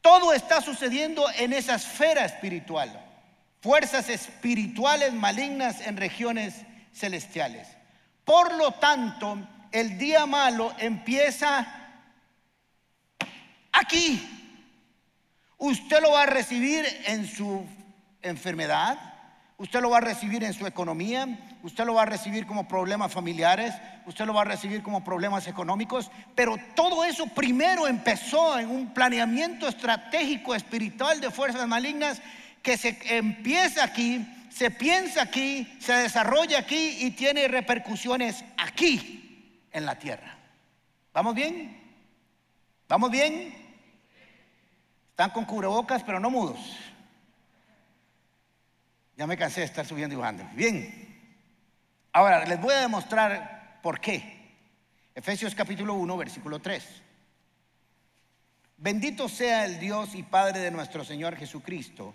Todo 0.00 0.32
está 0.32 0.60
sucediendo 0.60 1.26
en 1.36 1.52
esa 1.52 1.74
esfera 1.74 2.24
espiritual. 2.24 3.04
Fuerzas 3.60 4.08
espirituales 4.08 5.12
malignas 5.12 5.80
en 5.80 5.96
regiones 5.96 6.54
celestiales. 6.92 7.66
Por 8.24 8.54
lo 8.54 8.70
tanto, 8.70 9.36
el 9.72 9.98
día 9.98 10.26
malo 10.26 10.72
empieza 10.78 11.66
aquí. 13.72 14.22
Usted 15.58 16.00
lo 16.00 16.12
va 16.12 16.22
a 16.22 16.26
recibir 16.26 16.86
en 17.06 17.26
su 17.26 17.66
enfermedad, 18.24 18.98
usted 19.56 19.80
lo 19.80 19.90
va 19.90 19.98
a 19.98 20.00
recibir 20.00 20.42
en 20.42 20.52
su 20.52 20.66
economía, 20.66 21.56
usted 21.62 21.84
lo 21.84 21.94
va 21.94 22.02
a 22.02 22.06
recibir 22.06 22.46
como 22.46 22.66
problemas 22.66 23.12
familiares, 23.12 23.72
usted 24.06 24.26
lo 24.26 24.34
va 24.34 24.42
a 24.42 24.46
recibir 24.46 24.82
como 24.82 25.04
problemas 25.04 25.46
económicos, 25.46 26.10
pero 26.34 26.56
todo 26.74 27.04
eso 27.04 27.26
primero 27.26 27.86
empezó 27.86 28.58
en 28.58 28.68
un 28.68 28.92
planeamiento 28.92 29.68
estratégico 29.68 30.54
espiritual 30.54 31.20
de 31.20 31.30
fuerzas 31.30 31.66
malignas 31.68 32.20
que 32.62 32.76
se 32.76 32.98
empieza 33.16 33.84
aquí, 33.84 34.26
se 34.50 34.70
piensa 34.70 35.22
aquí, 35.22 35.76
se 35.80 35.92
desarrolla 35.92 36.58
aquí 36.60 36.98
y 37.00 37.10
tiene 37.12 37.46
repercusiones 37.48 38.44
aquí 38.56 39.66
en 39.70 39.86
la 39.86 39.98
tierra. 39.98 40.38
¿Vamos 41.12 41.34
bien? 41.34 41.80
¿Vamos 42.88 43.10
bien? 43.10 43.54
Están 45.10 45.30
con 45.30 45.44
cubrebocas 45.44 46.02
pero 46.02 46.18
no 46.18 46.30
mudos. 46.30 46.58
Ya 49.16 49.26
me 49.26 49.36
cansé 49.36 49.60
de 49.60 49.66
estar 49.66 49.86
subiendo 49.86 50.14
y 50.14 50.18
bajando. 50.18 50.44
Bien. 50.54 51.02
Ahora 52.12 52.44
les 52.44 52.60
voy 52.60 52.74
a 52.74 52.80
demostrar 52.80 53.80
por 53.82 54.00
qué. 54.00 54.34
Efesios 55.14 55.54
capítulo 55.54 55.94
1, 55.94 56.16
versículo 56.16 56.58
3. 56.58 56.84
Bendito 58.76 59.28
sea 59.28 59.64
el 59.64 59.78
Dios 59.78 60.14
y 60.14 60.24
Padre 60.24 60.60
de 60.60 60.70
nuestro 60.70 61.04
Señor 61.04 61.36
Jesucristo, 61.36 62.12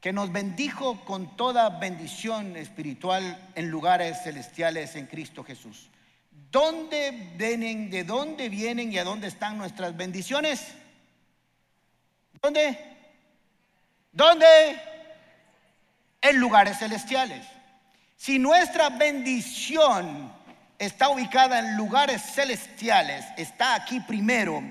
que 0.00 0.12
nos 0.12 0.32
bendijo 0.32 1.04
con 1.04 1.36
toda 1.36 1.78
bendición 1.78 2.56
espiritual 2.56 3.50
en 3.54 3.70
lugares 3.70 4.22
celestiales 4.24 4.96
en 4.96 5.06
Cristo 5.06 5.44
Jesús. 5.44 5.90
¿Dónde 6.50 7.34
vienen, 7.36 7.90
de 7.90 8.04
dónde 8.04 8.48
vienen 8.48 8.92
y 8.92 8.98
a 8.98 9.04
dónde 9.04 9.28
están 9.28 9.58
nuestras 9.58 9.94
bendiciones? 9.96 10.74
¿Dónde? 12.40 12.78
¿Dónde? 14.12 14.46
En 16.22 16.38
lugares 16.38 16.78
celestiales. 16.78 17.46
Si 18.16 18.38
nuestra 18.38 18.90
bendición 18.90 20.32
está 20.78 21.08
ubicada 21.08 21.58
en 21.58 21.76
lugares 21.76 22.20
celestiales, 22.22 23.24
está 23.36 23.74
aquí 23.74 24.00
primero, 24.00 24.62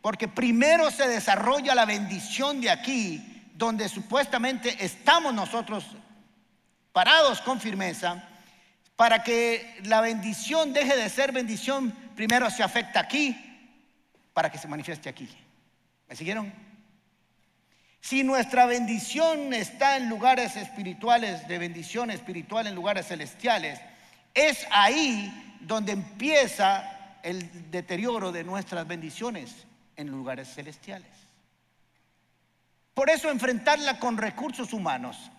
porque 0.00 0.28
primero 0.28 0.90
se 0.90 1.08
desarrolla 1.08 1.74
la 1.74 1.84
bendición 1.84 2.60
de 2.60 2.70
aquí 2.70 3.28
donde 3.54 3.88
supuestamente 3.88 4.84
estamos 4.84 5.32
nosotros 5.34 5.84
parados 6.92 7.40
con 7.40 7.60
firmeza, 7.60 8.28
para 8.96 9.22
que 9.22 9.80
la 9.84 10.00
bendición 10.00 10.72
deje 10.72 10.96
de 10.96 11.08
ser 11.08 11.32
bendición, 11.32 11.92
primero 12.14 12.50
se 12.50 12.62
afecta 12.62 13.00
aquí, 13.00 13.36
para 14.32 14.50
que 14.50 14.58
se 14.58 14.68
manifieste 14.68 15.08
aquí. 15.08 15.28
¿Me 16.08 16.16
siguieron? 16.16 16.52
Si 18.02 18.24
nuestra 18.24 18.66
bendición 18.66 19.54
está 19.54 19.96
en 19.96 20.08
lugares 20.08 20.56
espirituales, 20.56 21.46
de 21.46 21.56
bendición 21.58 22.10
espiritual 22.10 22.66
en 22.66 22.74
lugares 22.74 23.06
celestiales, 23.06 23.80
es 24.34 24.66
ahí 24.72 25.56
donde 25.60 25.92
empieza 25.92 27.18
el 27.22 27.70
deterioro 27.70 28.32
de 28.32 28.42
nuestras 28.42 28.88
bendiciones 28.88 29.54
en 29.94 30.08
lugares 30.08 30.52
celestiales. 30.52 31.12
Por 32.92 33.08
eso 33.08 33.30
enfrentarla 33.30 34.00
con 34.00 34.18
recursos 34.18 34.72
humanos, 34.72 35.30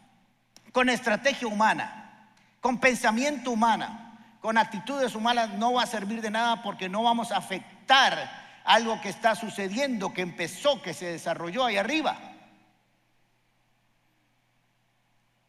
con 0.71 0.87
estrategia 0.87 1.49
humana, 1.49 2.29
con 2.61 2.79
pensamiento 2.79 3.51
humana, 3.51 4.37
con 4.39 4.57
actitudes 4.57 5.15
humanas 5.15 5.49
no 5.49 5.73
va 5.73 5.83
a 5.83 5.87
servir 5.87 6.21
de 6.21 6.31
nada 6.31 6.63
porque 6.63 6.87
no 6.87 7.03
vamos 7.03 7.33
a 7.33 7.37
afectar 7.37 8.61
algo 8.63 9.01
que 9.01 9.09
está 9.09 9.35
sucediendo, 9.35 10.13
que 10.13 10.21
empezó, 10.21 10.81
que 10.81 10.93
se 10.93 11.07
desarrolló 11.07 11.65
ahí 11.65 11.75
arriba. 11.75 12.32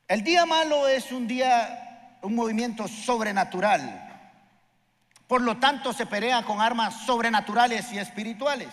El 0.06 0.22
día 0.22 0.44
malo 0.44 0.86
es 0.86 1.12
un 1.12 1.26
día, 1.26 2.18
un 2.22 2.34
movimiento 2.34 2.86
sobrenatural. 2.88 4.00
Por 5.26 5.40
lo 5.40 5.56
tanto, 5.56 5.94
se 5.94 6.04
pelea 6.04 6.44
con 6.44 6.60
armas 6.60 7.06
sobrenaturales 7.06 7.90
y 7.92 7.98
espirituales. 7.98 8.68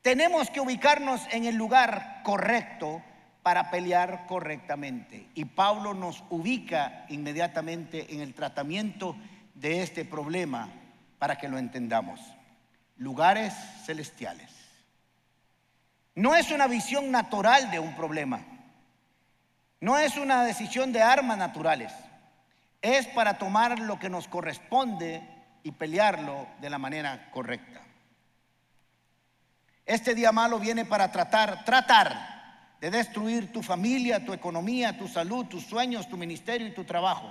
Tenemos 0.00 0.48
que 0.48 0.60
ubicarnos 0.60 1.20
en 1.32 1.44
el 1.44 1.56
lugar 1.56 2.20
correcto 2.22 3.02
para 3.42 3.70
pelear 3.70 4.26
correctamente. 4.26 5.28
Y 5.34 5.44
Pablo 5.44 5.92
nos 5.92 6.22
ubica 6.30 7.04
inmediatamente 7.08 8.14
en 8.14 8.20
el 8.20 8.32
tratamiento 8.32 9.16
de 9.54 9.82
este 9.82 10.04
problema 10.04 10.68
para 11.18 11.36
que 11.36 11.48
lo 11.48 11.58
entendamos. 11.58 12.20
Lugares 12.96 13.52
celestiales. 13.84 14.50
No 16.14 16.36
es 16.36 16.50
una 16.52 16.68
visión 16.68 17.10
natural 17.10 17.70
de 17.72 17.80
un 17.80 17.96
problema. 17.96 18.44
No 19.80 19.98
es 19.98 20.16
una 20.16 20.44
decisión 20.44 20.92
de 20.92 21.02
armas 21.02 21.38
naturales. 21.38 21.92
Es 22.82 23.06
para 23.06 23.38
tomar 23.38 23.78
lo 23.78 23.98
que 23.98 24.10
nos 24.10 24.28
corresponde 24.28 25.22
y 25.62 25.72
pelearlo 25.72 26.46
de 26.60 26.70
la 26.70 26.78
manera 26.78 27.30
correcta. 27.30 27.80
Este 29.86 30.14
día 30.14 30.32
malo 30.32 30.58
viene 30.58 30.84
para 30.84 31.10
tratar, 31.10 31.64
tratar 31.64 32.40
de 32.80 32.90
destruir 32.90 33.52
tu 33.52 33.62
familia, 33.62 34.24
tu 34.24 34.32
economía, 34.32 34.96
tu 34.96 35.08
salud, 35.08 35.46
tus 35.46 35.64
sueños, 35.64 36.08
tu 36.08 36.16
ministerio 36.16 36.68
y 36.68 36.74
tu 36.74 36.84
trabajo. 36.84 37.30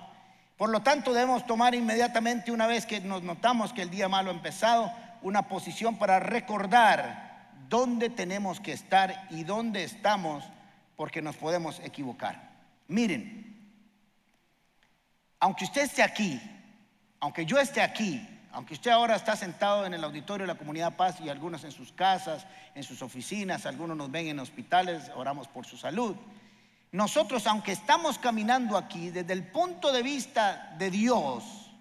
Por 0.58 0.70
lo 0.70 0.82
tanto, 0.82 1.14
debemos 1.14 1.46
tomar 1.46 1.74
inmediatamente, 1.74 2.52
una 2.52 2.68
vez 2.68 2.86
que 2.86 3.00
nos 3.00 3.24
notamos 3.24 3.72
que 3.72 3.82
el 3.82 3.90
día 3.90 4.10
malo 4.10 4.30
ha 4.30 4.34
empezado, 4.34 4.92
una 5.22 5.48
posición 5.48 5.98
para 5.98 6.20
recordar 6.20 7.48
dónde 7.70 8.10
tenemos 8.10 8.60
que 8.60 8.74
estar 8.74 9.28
y 9.30 9.44
dónde 9.44 9.84
estamos, 9.84 10.44
porque 11.00 11.22
nos 11.22 11.38
podemos 11.38 11.80
equivocar. 11.80 12.36
Miren, 12.90 13.56
aunque 15.40 15.64
usted 15.64 15.84
esté 15.84 16.04
aquí, 16.04 16.42
aunque 17.22 17.46
yo 17.46 17.58
esté 17.58 17.82
aquí, 17.82 18.28
aunque 18.52 18.74
usted 18.74 18.92
ahora 18.92 19.16
está 19.16 19.38
sentado 19.38 19.86
en 19.86 19.94
el 19.94 20.04
auditorio 20.04 20.46
de 20.46 20.52
la 20.52 20.60
Comunidad 20.60 20.98
Paz 20.98 21.22
y 21.22 21.30
algunos 21.30 21.64
en 21.64 21.72
sus 21.72 21.94
casas, 21.94 22.46
en 22.76 22.84
sus 22.84 23.02
oficinas, 23.02 23.66
algunos 23.66 23.96
nos 23.96 24.12
ven 24.12 24.28
en 24.28 24.40
hospitales, 24.40 25.10
oramos 25.16 25.48
por 25.48 25.66
su 25.66 25.78
salud. 25.78 26.18
Nosotros, 26.92 27.48
aunque 27.48 27.72
estamos 27.72 28.20
caminando 28.20 28.76
aquí, 28.76 29.10
desde 29.10 29.32
el 29.32 29.48
punto 29.48 29.94
de 29.94 30.04
vista 30.04 30.76
de 30.78 30.92
Dios, 30.92 31.72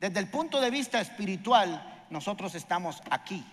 desde 0.00 0.18
el 0.18 0.28
punto 0.28 0.60
de 0.60 0.70
vista 0.70 1.00
espiritual, 1.00 2.04
nosotros 2.10 2.56
estamos 2.56 3.00
aquí. 3.10 3.46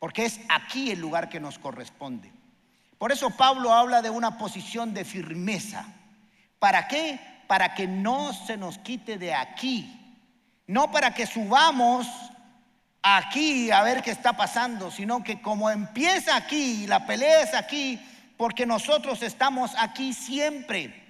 Porque 0.00 0.24
es 0.24 0.40
aquí 0.48 0.90
el 0.90 0.98
lugar 0.98 1.28
que 1.28 1.38
nos 1.38 1.60
corresponde. 1.60 2.41
Por 3.02 3.10
eso 3.10 3.30
Pablo 3.30 3.74
habla 3.74 4.00
de 4.00 4.10
una 4.10 4.38
posición 4.38 4.94
de 4.94 5.04
firmeza. 5.04 5.86
¿Para 6.60 6.86
qué? 6.86 7.18
Para 7.48 7.74
que 7.74 7.88
no 7.88 8.32
se 8.32 8.56
nos 8.56 8.78
quite 8.78 9.18
de 9.18 9.34
aquí 9.34 9.98
no 10.68 10.90
para 10.90 11.12
que 11.12 11.26
subamos 11.26 12.06
aquí 13.02 13.70
a 13.70 13.82
ver 13.82 14.02
qué 14.02 14.12
está 14.12 14.34
pasando, 14.34 14.90
sino 14.90 15.24
que 15.24 15.42
como 15.42 15.68
empieza 15.68 16.36
aquí, 16.36 16.86
la 16.86 17.04
pelea 17.04 17.42
es 17.42 17.54
aquí, 17.54 18.00
porque 18.36 18.66
nosotros 18.66 19.22
estamos 19.22 19.72
aquí 19.76 20.12
siempre. 20.12 21.01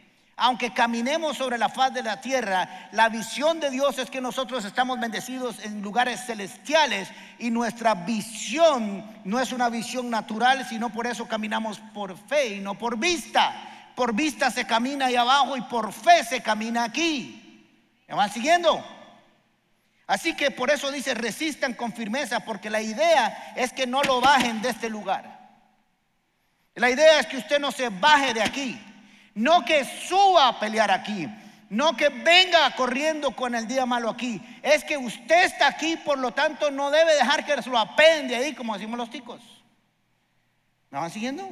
Aunque 0.44 0.72
caminemos 0.72 1.36
sobre 1.36 1.56
la 1.56 1.68
faz 1.68 1.94
de 1.94 2.02
la 2.02 2.20
tierra, 2.20 2.88
la 2.90 3.08
visión 3.08 3.60
de 3.60 3.70
Dios 3.70 3.96
es 3.98 4.10
que 4.10 4.20
nosotros 4.20 4.64
estamos 4.64 4.98
bendecidos 4.98 5.64
en 5.64 5.82
lugares 5.82 6.26
celestiales 6.26 7.08
y 7.38 7.48
nuestra 7.52 7.94
visión 7.94 9.08
no 9.22 9.38
es 9.38 9.52
una 9.52 9.68
visión 9.68 10.10
natural, 10.10 10.66
sino 10.68 10.90
por 10.90 11.06
eso 11.06 11.28
caminamos 11.28 11.78
por 11.94 12.18
fe 12.26 12.56
y 12.56 12.58
no 12.58 12.76
por 12.76 12.98
vista. 12.98 13.54
Por 13.94 14.16
vista 14.16 14.50
se 14.50 14.66
camina 14.66 15.06
ahí 15.06 15.14
abajo 15.14 15.56
y 15.56 15.60
por 15.60 15.92
fe 15.92 16.24
se 16.24 16.42
camina 16.42 16.82
aquí. 16.82 17.64
¿Me 18.08 18.16
van 18.16 18.32
siguiendo? 18.32 18.84
Así 20.08 20.34
que 20.34 20.50
por 20.50 20.72
eso 20.72 20.90
dice, 20.90 21.14
resistan 21.14 21.74
con 21.74 21.92
firmeza, 21.92 22.40
porque 22.40 22.68
la 22.68 22.82
idea 22.82 23.52
es 23.54 23.72
que 23.72 23.86
no 23.86 24.02
lo 24.02 24.20
bajen 24.20 24.60
de 24.60 24.70
este 24.70 24.90
lugar. 24.90 25.38
La 26.74 26.90
idea 26.90 27.20
es 27.20 27.28
que 27.28 27.36
usted 27.36 27.60
no 27.60 27.70
se 27.70 27.90
baje 27.90 28.34
de 28.34 28.42
aquí, 28.42 28.91
no 29.34 29.64
que 29.64 29.84
suba 29.84 30.48
a 30.48 30.60
pelear 30.60 30.90
aquí, 30.90 31.28
no 31.70 31.96
que 31.96 32.10
venga 32.10 32.74
corriendo 32.76 33.30
con 33.30 33.54
el 33.54 33.66
día 33.66 33.86
malo 33.86 34.10
aquí. 34.10 34.40
Es 34.62 34.84
que 34.84 34.96
usted 34.96 35.44
está 35.44 35.68
aquí, 35.68 35.96
por 35.96 36.18
lo 36.18 36.32
tanto 36.32 36.70
no 36.70 36.90
debe 36.90 37.14
dejar 37.14 37.44
que 37.44 37.62
se 37.62 37.70
lo 37.70 37.78
apende 37.78 38.36
ahí, 38.36 38.54
como 38.54 38.74
decimos 38.74 38.98
los 38.98 39.10
ticos. 39.10 39.40
¿Me 40.90 40.98
van 40.98 41.10
siguiendo? 41.10 41.48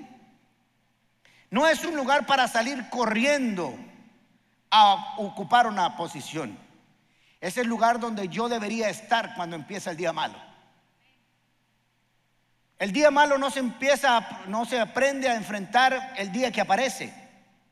No 1.50 1.66
es 1.66 1.84
un 1.84 1.96
lugar 1.96 2.26
para 2.26 2.46
salir 2.48 2.88
corriendo 2.90 3.74
a 4.70 5.14
ocupar 5.16 5.66
una 5.66 5.96
posición. 5.96 6.56
Es 7.40 7.56
el 7.56 7.66
lugar 7.66 7.98
donde 7.98 8.28
yo 8.28 8.48
debería 8.48 8.90
estar 8.90 9.34
cuando 9.34 9.56
empieza 9.56 9.90
el 9.90 9.96
día 9.96 10.12
malo. 10.12 10.36
El 12.78 12.92
día 12.92 13.10
malo 13.10 13.36
no 13.38 13.50
se 13.50 13.60
empieza, 13.60 14.26
no 14.46 14.64
se 14.64 14.80
aprende 14.80 15.28
a 15.28 15.34
enfrentar 15.34 16.14
el 16.16 16.30
día 16.32 16.50
que 16.52 16.60
aparece. 16.60 17.12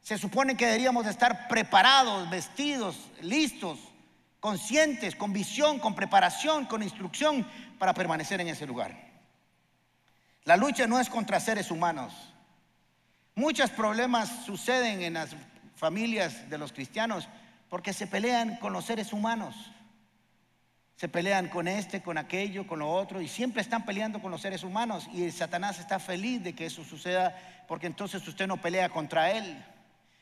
Se 0.09 0.17
supone 0.17 0.57
que 0.57 0.65
deberíamos 0.65 1.05
de 1.05 1.11
estar 1.11 1.49
preparados, 1.49 2.31
vestidos, 2.31 2.97
listos, 3.21 3.79
conscientes, 4.41 5.15
con 5.15 5.35
visión, 5.35 5.79
con 5.79 5.95
preparación, 5.95 6.65
con 6.65 6.83
instrucción 6.83 7.47
para 7.79 7.93
permanecer 7.93 8.41
en 8.41 8.49
ese 8.49 8.67
lugar. 8.67 8.97
La 10.45 10.57
lucha 10.57 10.87
no 10.87 10.99
es 10.99 11.11
contra 11.11 11.39
seres 11.41 11.71
humanos. 11.71 12.15
Muchos 13.35 13.69
problemas 13.69 14.47
suceden 14.47 15.03
en 15.03 15.13
las 15.13 15.37
familias 15.77 16.49
de 16.49 16.57
los 16.57 16.73
cristianos 16.73 17.29
porque 17.69 17.93
se 17.93 18.07
pelean 18.07 18.57
con 18.57 18.73
los 18.73 18.87
seres 18.87 19.13
humanos. 19.13 19.55
Se 20.97 21.11
pelean 21.11 21.49
con 21.49 21.69
este, 21.69 22.01
con 22.01 22.17
aquello, 22.17 22.67
con 22.67 22.79
lo 22.79 22.91
otro, 22.91 23.21
y 23.21 23.29
siempre 23.29 23.61
están 23.61 23.85
peleando 23.85 24.23
con 24.23 24.31
los 24.31 24.41
seres 24.41 24.63
humanos. 24.63 25.07
Y 25.13 25.31
Satanás 25.33 25.79
está 25.79 25.99
feliz 25.99 26.43
de 26.43 26.55
que 26.55 26.65
eso 26.65 26.83
suceda, 26.83 27.37
porque 27.69 27.87
entonces 27.87 28.27
usted 28.27 28.47
no 28.47 28.57
pelea 28.57 28.89
contra 28.89 29.33
él, 29.33 29.63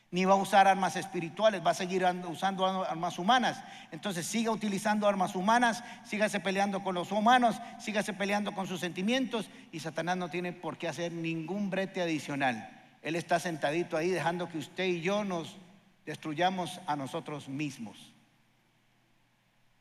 ni 0.09 0.23
va 0.25 0.33
a 0.33 0.37
usar 0.37 0.67
armas 0.67 0.95
espirituales, 0.95 1.65
va 1.65 1.71
a 1.71 1.73
seguir 1.73 2.05
usando 2.29 2.65
armas 2.65 3.19
humanas. 3.19 3.61
Entonces 3.91 4.25
siga 4.25 4.51
utilizando 4.51 5.07
armas 5.07 5.35
humanas, 5.35 5.83
sígase 6.05 6.39
peleando 6.39 6.81
con 6.83 6.95
los 6.95 7.11
humanos, 7.11 7.57
sígase 7.79 8.13
peleando 8.13 8.53
con 8.53 8.67
sus 8.67 8.79
sentimientos, 8.79 9.49
y 9.71 9.79
Satanás 9.79 10.17
no 10.17 10.29
tiene 10.29 10.53
por 10.53 10.77
qué 10.77 10.87
hacer 10.87 11.11
ningún 11.11 11.69
brete 11.69 12.01
adicional. 12.01 12.69
Él 13.01 13.15
está 13.15 13.39
sentadito 13.39 13.97
ahí 13.97 14.09
dejando 14.09 14.49
que 14.49 14.57
usted 14.57 14.85
y 14.85 15.01
yo 15.01 15.23
nos 15.23 15.57
destruyamos 16.05 16.79
a 16.87 16.95
nosotros 16.95 17.49
mismos. 17.49 18.13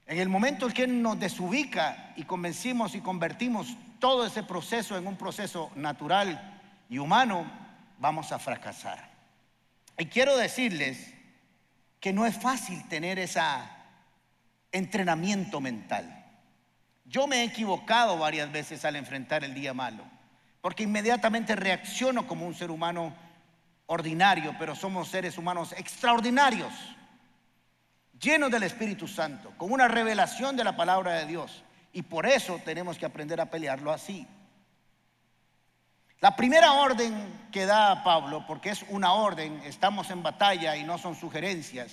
En 0.07 0.19
el 0.19 0.29
momento 0.29 0.67
en 0.67 0.73
que 0.73 0.87
nos 0.87 1.19
desubica 1.19 2.13
y 2.17 2.25
convencimos 2.25 2.95
y 2.95 3.01
convertimos 3.01 3.77
todo 3.99 4.27
ese 4.27 4.43
proceso 4.43 4.97
en 4.97 5.07
un 5.07 5.17
proceso 5.17 5.71
natural 5.75 6.61
y 6.89 6.99
humano, 6.99 7.45
vamos 7.99 8.31
a 8.31 8.39
fracasar. 8.39 9.16
Y 9.99 10.07
quiero 10.07 10.37
decirles 10.37 11.15
que 12.01 12.13
no 12.13 12.27
es 12.27 12.37
fácil 12.37 12.87
tener 12.89 13.19
ese 13.19 13.41
entrenamiento 14.73 15.61
mental. 15.61 16.25
Yo 17.05 17.27
me 17.27 17.37
he 17.37 17.45
equivocado 17.45 18.19
varias 18.19 18.51
veces 18.51 18.85
al 18.85 18.97
enfrentar 18.97 19.45
el 19.45 19.55
día 19.55 19.73
malo, 19.73 20.05
porque 20.61 20.83
inmediatamente 20.83 21.57
reacciono 21.57 22.27
como 22.27 22.47
un 22.47 22.55
ser 22.55 22.71
humano 22.71 23.15
ordinario, 23.87 24.55
pero 24.59 24.75
somos 24.75 25.09
seres 25.09 25.39
humanos 25.39 25.73
extraordinarios, 25.79 26.73
llenos 28.21 28.51
del 28.51 28.65
Espíritu 28.65 29.07
Santo, 29.07 29.53
con 29.57 29.73
una 29.73 29.89
revelación 29.89 30.57
de 30.57 30.65
la 30.65 30.77
palabra 30.77 31.15
de 31.15 31.27
Dios. 31.27 31.63
Y 31.93 32.03
por 32.03 32.27
eso 32.27 32.61
tenemos 32.65 32.99
que 32.99 33.07
aprender 33.07 33.41
a 33.41 33.51
pelearlo 33.51 33.93
así. 33.93 34.27
La 36.21 36.35
primera 36.35 36.73
orden 36.73 37.15
que 37.53 37.67
da 37.67 38.03
Pablo, 38.03 38.45
porque 38.47 38.71
es 38.71 38.85
una 38.89 39.13
orden, 39.13 39.61
estamos 39.65 40.11
en 40.11 40.23
batalla 40.23 40.77
y 40.77 40.85
no 40.85 40.97
son 40.97 41.15
sugerencias, 41.15 41.93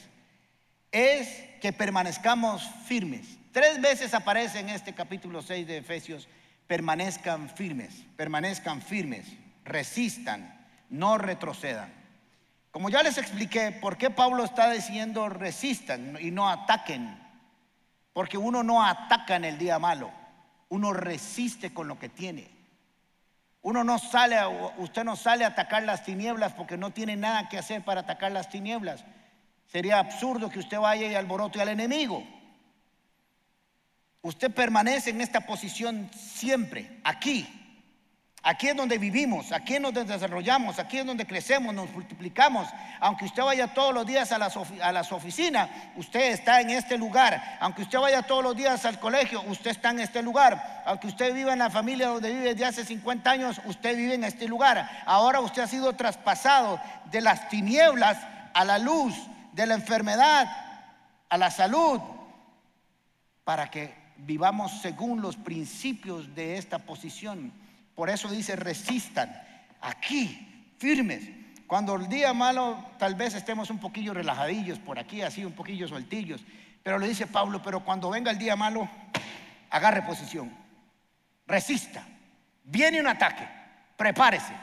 es 0.91 1.27
que 1.59 1.73
permanezcamos 1.73 2.63
firmes. 2.85 3.27
Tres 3.51 3.81
veces 3.81 4.13
aparece 4.13 4.59
en 4.59 4.69
este 4.69 4.93
capítulo 4.93 5.41
6 5.41 5.67
de 5.67 5.77
Efesios, 5.77 6.29
permanezcan 6.67 7.49
firmes, 7.49 8.05
permanezcan 8.15 8.81
firmes, 8.81 9.27
resistan, 9.65 10.67
no 10.89 11.17
retrocedan. 11.17 11.91
Como 12.71 12.89
ya 12.89 13.03
les 13.03 13.17
expliqué, 13.17 13.71
¿por 13.71 13.97
qué 13.97 14.09
Pablo 14.09 14.45
está 14.45 14.71
diciendo 14.71 15.27
resistan 15.27 16.17
y 16.19 16.31
no 16.31 16.49
ataquen? 16.49 17.19
Porque 18.13 18.37
uno 18.37 18.63
no 18.63 18.85
ataca 18.85 19.35
en 19.35 19.45
el 19.45 19.57
día 19.57 19.79
malo, 19.79 20.11
uno 20.69 20.93
resiste 20.93 21.73
con 21.73 21.87
lo 21.87 21.99
que 21.99 22.09
tiene. 22.09 22.62
Uno 23.63 23.83
no 23.85 23.97
sale, 23.97 24.37
usted 24.77 25.05
no 25.05 25.15
sale 25.15 25.45
a 25.45 25.49
atacar 25.49 25.83
las 25.83 26.03
tinieblas 26.03 26.53
porque 26.53 26.77
no 26.77 26.91
tiene 26.91 27.15
nada 27.15 27.47
que 27.47 27.57
hacer 27.57 27.83
para 27.83 28.01
atacar 28.01 28.31
las 28.31 28.49
tinieblas. 28.49 29.05
Sería 29.67 29.99
absurdo 29.99 30.49
que 30.49 30.59
usted 30.59 30.77
vaya 30.77 31.07
y 31.07 31.15
alborote 31.15 31.61
al 31.61 31.69
enemigo. 31.69 32.23
Usted 34.21 34.53
permanece 34.53 35.11
en 35.11 35.21
esta 35.21 35.41
posición 35.41 36.09
siempre, 36.13 36.99
aquí, 37.05 37.62
Aquí 38.45 38.67
es 38.67 38.75
donde 38.75 38.97
vivimos, 38.97 39.53
aquí 39.53 39.79
donde 39.79 40.03
desarrollamos, 40.03 40.77
aquí 40.77 40.97
es 40.97 41.05
donde 41.05 41.25
crecemos, 41.25 41.73
nos 41.73 41.89
multiplicamos. 41.91 42.67
Aunque 42.99 43.23
usted 43.23 43.41
vaya 43.41 43.73
todos 43.73 43.93
los 43.93 44.05
días 44.05 44.33
a 44.33 44.37
las, 44.37 44.57
a 44.57 45.15
oficinas, 45.15 45.69
usted 45.95 46.33
está 46.33 46.59
en 46.59 46.71
este 46.71 46.97
lugar. 46.97 47.57
Aunque 47.61 47.83
usted 47.83 47.97
vaya 47.99 48.21
todos 48.21 48.43
los 48.43 48.53
días 48.53 48.83
al 48.83 48.99
colegio, 48.99 49.41
usted 49.43 49.71
está 49.71 49.91
en 49.91 50.01
este 50.01 50.21
lugar. 50.21 50.83
Aunque 50.85 51.07
usted 51.07 51.33
viva 51.33 51.53
en 51.53 51.59
la 51.59 51.69
familia 51.69 52.09
donde 52.09 52.33
vive 52.33 52.53
desde 52.53 52.65
hace 52.65 52.83
50 52.83 53.31
años, 53.31 53.61
usted 53.63 53.95
vive 53.95 54.15
en 54.15 54.25
este 54.25 54.45
lugar. 54.45 54.89
Ahora 55.05 55.39
usted 55.39 55.61
ha 55.61 55.67
sido 55.67 55.93
traspasado 55.93 56.81
de 57.11 57.21
las 57.21 57.47
tinieblas 57.47 58.17
a 58.53 58.65
la 58.65 58.77
luz, 58.77 59.15
de 59.53 59.67
la 59.67 59.75
enfermedad 59.75 60.49
a 61.29 61.37
la 61.37 61.49
salud, 61.49 62.01
para 63.45 63.71
que 63.71 63.95
vivamos 64.17 64.81
según 64.81 65.21
los 65.21 65.37
principios 65.37 66.35
de 66.35 66.57
esta 66.57 66.79
posición 66.79 67.62
por 67.95 68.09
eso 68.09 68.29
dice, 68.29 68.55
resistan 68.55 69.33
aquí, 69.81 70.75
firmes. 70.77 71.23
Cuando 71.67 71.95
el 71.95 72.07
día 72.07 72.33
malo 72.33 72.83
tal 72.97 73.15
vez 73.15 73.35
estemos 73.35 73.69
un 73.69 73.79
poquillo 73.79 74.13
relajadillos 74.13 74.79
por 74.79 74.99
aquí, 74.99 75.21
así 75.21 75.45
un 75.45 75.53
poquillo 75.53 75.87
sueltillos. 75.87 76.43
Pero 76.81 76.99
le 76.99 77.07
dice 77.07 77.27
Pablo, 77.27 77.61
pero 77.61 77.83
cuando 77.83 78.09
venga 78.09 78.31
el 78.31 78.37
día 78.37 78.55
malo, 78.55 78.89
agarre 79.69 80.01
posición, 80.01 80.51
resista. 81.47 82.03
Viene 82.63 82.99
un 82.99 83.07
ataque, 83.07 83.47
prepárese. 83.95 84.53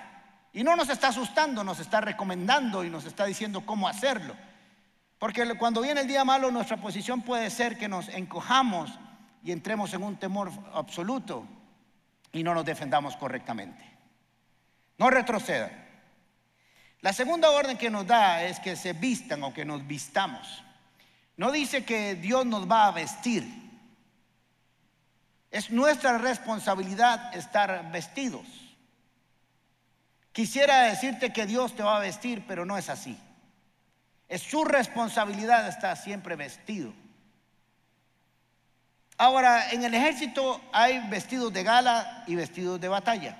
Y 0.53 0.65
no 0.65 0.75
nos 0.75 0.89
está 0.89 1.09
asustando, 1.09 1.63
nos 1.63 1.81
está 1.81 2.01
recomendando 2.01 2.85
y 2.85 2.91
nos 2.91 3.05
está 3.05 3.25
diciendo 3.25 3.65
cómo 3.65 3.89
hacerlo. 3.89 4.35
Porque 5.19 5.47
cuando 5.55 5.81
viene 5.81 6.01
el 6.01 6.09
día 6.09 6.25
malo, 6.25 6.51
nuestra 6.51 6.79
posición 6.79 7.23
puede 7.23 7.51
ser 7.51 7.79
que 7.79 7.89
nos 7.89 8.09
encojamos 8.09 8.99
y 9.45 9.53
entremos 9.53 9.95
en 9.95 10.03
un 10.03 10.17
temor 10.17 10.51
absoluto 10.75 11.47
y 12.33 12.43
no 12.43 12.55
nos 12.55 12.65
defendamos 12.65 13.17
correctamente. 13.17 13.83
No 14.99 15.11
retrocedan. 15.11 15.71
La 17.01 17.13
segunda 17.13 17.51
orden 17.51 17.79
que 17.79 17.91
nos 17.91 18.07
da 18.07 18.45
es 18.45 18.61
que 18.61 18.77
se 18.77 18.93
vistan 18.93 19.43
o 19.43 19.55
que 19.55 19.65
nos 19.65 19.87
vistamos. 19.87 20.63
No 21.37 21.51
dice 21.51 21.85
que 21.85 22.15
Dios 22.15 22.45
nos 22.45 22.71
va 22.71 22.87
a 22.87 22.93
vestir. 22.93 23.47
Es 25.51 25.71
nuestra 25.71 26.19
responsabilidad 26.19 27.35
estar 27.35 27.91
vestidos. 27.91 28.47
Quisiera 30.33 30.83
decirte 30.83 31.33
que 31.33 31.47
Dios 31.47 31.75
te 31.75 31.83
va 31.83 31.97
a 31.97 32.01
vestir, 32.01 32.45
pero 32.47 32.65
no 32.65 32.77
es 32.79 32.89
así. 32.89 33.19
Es 34.29 34.43
su 34.43 34.65
responsabilidad 34.65 35.67
estar 35.67 35.97
siempre 35.97 36.37
vestido. 36.37 36.93
Ahora, 39.21 39.71
en 39.71 39.85
el 39.85 39.93
ejército 39.93 40.63
hay 40.73 41.07
vestidos 41.11 41.53
de 41.53 41.63
gala 41.63 42.25
y 42.27 42.37
vestidos 42.37 42.81
de 42.81 42.89
batalla. 42.89 43.37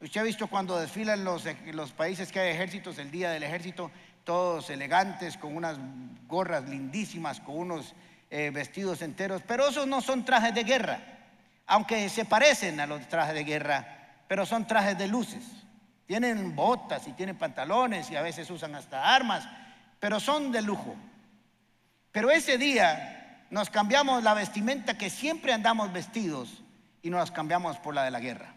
Usted 0.00 0.20
ha 0.20 0.22
visto 0.22 0.46
cuando 0.46 0.78
desfilan 0.78 1.24
los, 1.24 1.44
los 1.72 1.90
países 1.90 2.30
que 2.30 2.38
hay 2.38 2.50
ejércitos, 2.50 2.96
el 2.98 3.10
día 3.10 3.30
del 3.30 3.42
ejército, 3.42 3.90
todos 4.22 4.70
elegantes, 4.70 5.38
con 5.38 5.56
unas 5.56 5.76
gorras 6.28 6.68
lindísimas, 6.68 7.40
con 7.40 7.58
unos 7.58 7.96
eh, 8.30 8.52
vestidos 8.54 9.02
enteros, 9.02 9.42
pero 9.44 9.66
esos 9.66 9.88
no 9.88 10.00
son 10.00 10.24
trajes 10.24 10.54
de 10.54 10.62
guerra, 10.62 11.00
aunque 11.66 12.08
se 12.08 12.24
parecen 12.24 12.78
a 12.78 12.86
los 12.86 13.08
trajes 13.08 13.34
de 13.34 13.42
guerra, 13.42 13.88
pero 14.28 14.46
son 14.46 14.68
trajes 14.68 14.96
de 14.96 15.08
luces. 15.08 15.42
Tienen 16.06 16.54
botas 16.54 17.08
y 17.08 17.12
tienen 17.14 17.36
pantalones 17.36 18.08
y 18.12 18.14
a 18.14 18.22
veces 18.22 18.48
usan 18.50 18.76
hasta 18.76 19.16
armas, 19.16 19.48
pero 19.98 20.20
son 20.20 20.52
de 20.52 20.62
lujo. 20.62 20.94
Pero 22.12 22.30
ese 22.30 22.56
día 22.56 23.16
nos 23.50 23.70
cambiamos 23.70 24.22
la 24.22 24.34
vestimenta 24.34 24.98
que 24.98 25.10
siempre 25.10 25.52
andamos 25.52 25.92
vestidos 25.92 26.62
y 27.02 27.10
nos 27.10 27.30
cambiamos 27.30 27.78
por 27.78 27.94
la 27.94 28.04
de 28.04 28.10
la 28.10 28.20
guerra. 28.20 28.54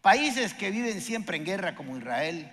Países 0.00 0.54
que 0.54 0.70
viven 0.70 1.00
siempre 1.00 1.36
en 1.36 1.44
guerra 1.44 1.74
como 1.74 1.96
Israel, 1.96 2.50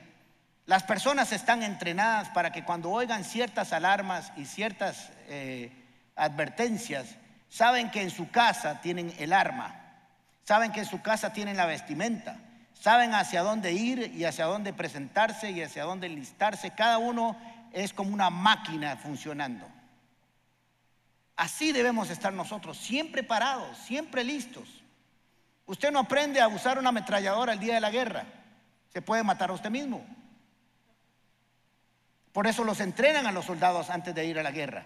las 0.66 0.84
personas 0.84 1.32
están 1.32 1.62
entrenadas 1.62 2.30
para 2.30 2.52
que 2.52 2.64
cuando 2.64 2.90
oigan 2.90 3.24
ciertas 3.24 3.72
alarmas 3.72 4.32
y 4.36 4.46
ciertas 4.46 5.12
eh, 5.28 5.72
advertencias, 6.16 7.08
saben 7.50 7.92
que 7.92 8.02
en 8.02 8.10
su 8.10 8.32
casa 8.32 8.82
tienen 8.82 9.14
el 9.20 9.32
arma, 9.32 9.76
saben 10.44 10.72
que 10.72 10.82
en 10.82 10.86
su 10.88 11.02
casa 11.02 11.34
tienen 11.34 11.56
la 11.56 11.68
vestimenta, 11.68 12.38
saben 12.74 13.14
hacia 13.14 13.44
dónde 13.44 13.74
ir 13.74 14.12
y 14.16 14.26
hacia 14.26 14.46
dónde 14.46 14.74
presentarse 14.74 15.52
y 15.52 15.62
hacia 15.62 15.84
dónde 15.84 16.08
enlistarse. 16.08 16.72
Cada 16.72 16.98
uno 16.98 17.38
es 17.72 17.94
como 17.94 18.12
una 18.12 18.30
máquina 18.30 18.98
funcionando. 18.98 19.68
Así 21.36 21.74
debemos 21.74 22.10
estar 22.10 22.32
nosotros, 22.32 22.78
siempre 22.78 23.22
parados, 23.24 23.78
siempre 23.80 24.24
listos. 24.24 24.70
Usted 25.66 25.92
no 25.92 26.00
aprende 26.00 26.40
a 26.40 26.48
usar 26.48 26.80
una 26.80 26.90
ametralladora 26.90 27.54
el 27.54 27.60
día 27.60 27.76
de 27.76 27.82
la 27.82 27.92
guerra. 27.92 28.26
Se 28.94 29.02
puede 29.02 29.24
matar 29.24 29.50
a 29.50 29.54
usted 29.54 29.70
mismo. 29.70 30.06
Por 32.32 32.48
eso 32.48 32.64
los 32.64 32.80
entrenan 32.80 33.26
a 33.26 33.32
los 33.32 33.46
soldados 33.46 33.90
antes 33.90 34.16
de 34.16 34.26
ir 34.26 34.40
a 34.40 34.44
la 34.44 34.52
guerra. 34.52 34.86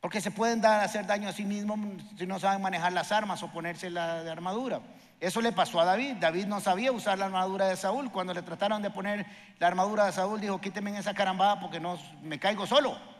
Porque 0.00 0.20
se 0.20 0.30
pueden 0.30 0.60
dar 0.60 0.82
hacer 0.82 1.06
daño 1.06 1.28
a 1.28 1.32
sí 1.32 1.44
mismos 1.44 1.78
si 2.16 2.26
no 2.26 2.40
saben 2.40 2.62
manejar 2.62 2.92
las 2.92 3.12
armas 3.12 3.42
o 3.42 3.52
ponerse 3.52 3.90
la 3.90 4.20
armadura. 4.20 4.80
Eso 5.20 5.40
le 5.40 5.52
pasó 5.52 5.80
a 5.80 5.84
David. 5.84 6.16
David 6.20 6.46
no 6.46 6.60
sabía 6.60 6.92
usar 6.92 7.18
la 7.18 7.26
armadura 7.26 7.66
de 7.66 7.76
Saúl. 7.76 8.10
Cuando 8.10 8.34
le 8.34 8.42
trataron 8.42 8.82
de 8.82 8.90
poner 8.90 9.26
la 9.58 9.66
armadura 9.66 10.06
de 10.06 10.12
Saúl, 10.12 10.40
dijo, 10.40 10.60
quíteme 10.60 10.96
esa 10.96 11.14
carambada 11.14 11.60
porque 11.60 11.80
no 11.80 11.98
me 12.22 12.38
caigo 12.38 12.66
solo 12.66 13.17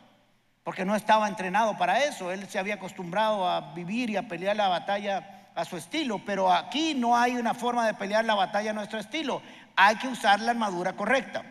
porque 0.68 0.84
no 0.84 0.94
estaba 0.94 1.26
entrenado 1.28 1.78
para 1.78 2.04
eso. 2.04 2.30
Él 2.30 2.46
se 2.46 2.58
había 2.58 2.74
acostumbrado 2.74 3.48
a 3.48 3.72
vivir 3.72 4.10
y 4.10 4.18
a 4.18 4.28
pelear 4.28 4.54
la 4.54 4.68
batalla 4.68 5.48
a 5.54 5.64
su 5.64 5.78
estilo, 5.78 6.20
pero 6.26 6.52
aquí 6.52 6.92
no 6.92 7.16
hay 7.16 7.36
una 7.36 7.54
forma 7.54 7.86
de 7.86 7.94
pelear 7.94 8.26
la 8.26 8.34
batalla 8.34 8.72
a 8.72 8.74
nuestro 8.74 8.98
estilo. 8.98 9.40
Hay 9.76 9.96
que 9.96 10.08
usar 10.08 10.40
la 10.40 10.50
armadura 10.50 10.92
correcta. 10.92 11.42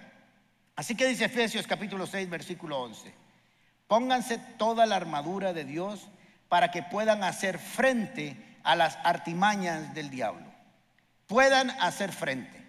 Así 0.76 0.94
que 0.94 1.08
dice 1.08 1.26
Efesios 1.26 1.66
capítulo 1.66 2.06
6, 2.06 2.30
versículo 2.30 2.80
11. 2.80 3.12
Pónganse 3.88 4.38
toda 4.38 4.86
la 4.86 4.98
armadura 4.98 5.52
de 5.52 5.66
Dios 5.66 6.10
para 6.48 6.70
que 6.70 6.84
puedan 6.84 7.24
hacer 7.24 7.58
frente 7.58 8.38
a 8.64 8.76
las 8.76 9.00
artimañas 9.04 9.96
del 9.96 10.12
diablo. 10.12 10.46
Puedan 11.26 11.72
hacer 11.82 12.12
frente. 12.12 12.64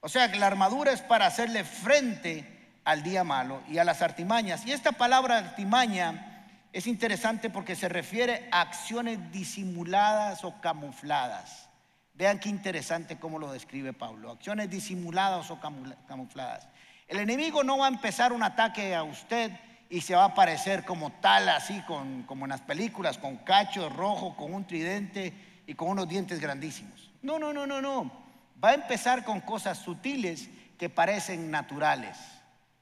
O 0.00 0.08
sea 0.08 0.32
que 0.32 0.38
la 0.38 0.46
armadura 0.46 0.92
es 0.92 1.02
para 1.02 1.26
hacerle 1.26 1.62
frente 1.62 2.57
al 2.88 3.02
día 3.02 3.22
malo 3.22 3.60
y 3.68 3.76
a 3.76 3.84
las 3.84 4.00
artimañas. 4.00 4.64
Y 4.64 4.72
esta 4.72 4.92
palabra 4.92 5.36
artimaña 5.36 6.46
es 6.72 6.86
interesante 6.86 7.50
porque 7.50 7.76
se 7.76 7.86
refiere 7.86 8.48
a 8.50 8.62
acciones 8.62 9.30
disimuladas 9.30 10.42
o 10.42 10.58
camufladas. 10.62 11.68
Vean 12.14 12.38
qué 12.38 12.48
interesante 12.48 13.18
cómo 13.18 13.38
lo 13.38 13.52
describe 13.52 13.92
Pablo. 13.92 14.30
Acciones 14.30 14.70
disimuladas 14.70 15.50
o 15.50 15.60
camufladas. 15.60 16.66
El 17.06 17.18
enemigo 17.18 17.62
no 17.62 17.76
va 17.76 17.84
a 17.84 17.90
empezar 17.90 18.32
un 18.32 18.42
ataque 18.42 18.94
a 18.94 19.02
usted 19.02 19.52
y 19.90 20.00
se 20.00 20.14
va 20.14 20.22
a 20.22 20.28
aparecer 20.28 20.86
como 20.86 21.12
tal, 21.20 21.50
así 21.50 21.82
con, 21.82 22.22
como 22.22 22.46
en 22.46 22.50
las 22.50 22.62
películas, 22.62 23.18
con 23.18 23.36
cacho 23.36 23.90
rojo, 23.90 24.34
con 24.34 24.54
un 24.54 24.66
tridente 24.66 25.62
y 25.66 25.74
con 25.74 25.90
unos 25.90 26.08
dientes 26.08 26.40
grandísimos. 26.40 27.10
No, 27.20 27.38
no, 27.38 27.52
no, 27.52 27.66
no, 27.66 27.82
no. 27.82 28.10
Va 28.64 28.70
a 28.70 28.74
empezar 28.74 29.24
con 29.24 29.42
cosas 29.42 29.76
sutiles 29.76 30.48
que 30.78 30.88
parecen 30.88 31.50
naturales. 31.50 32.16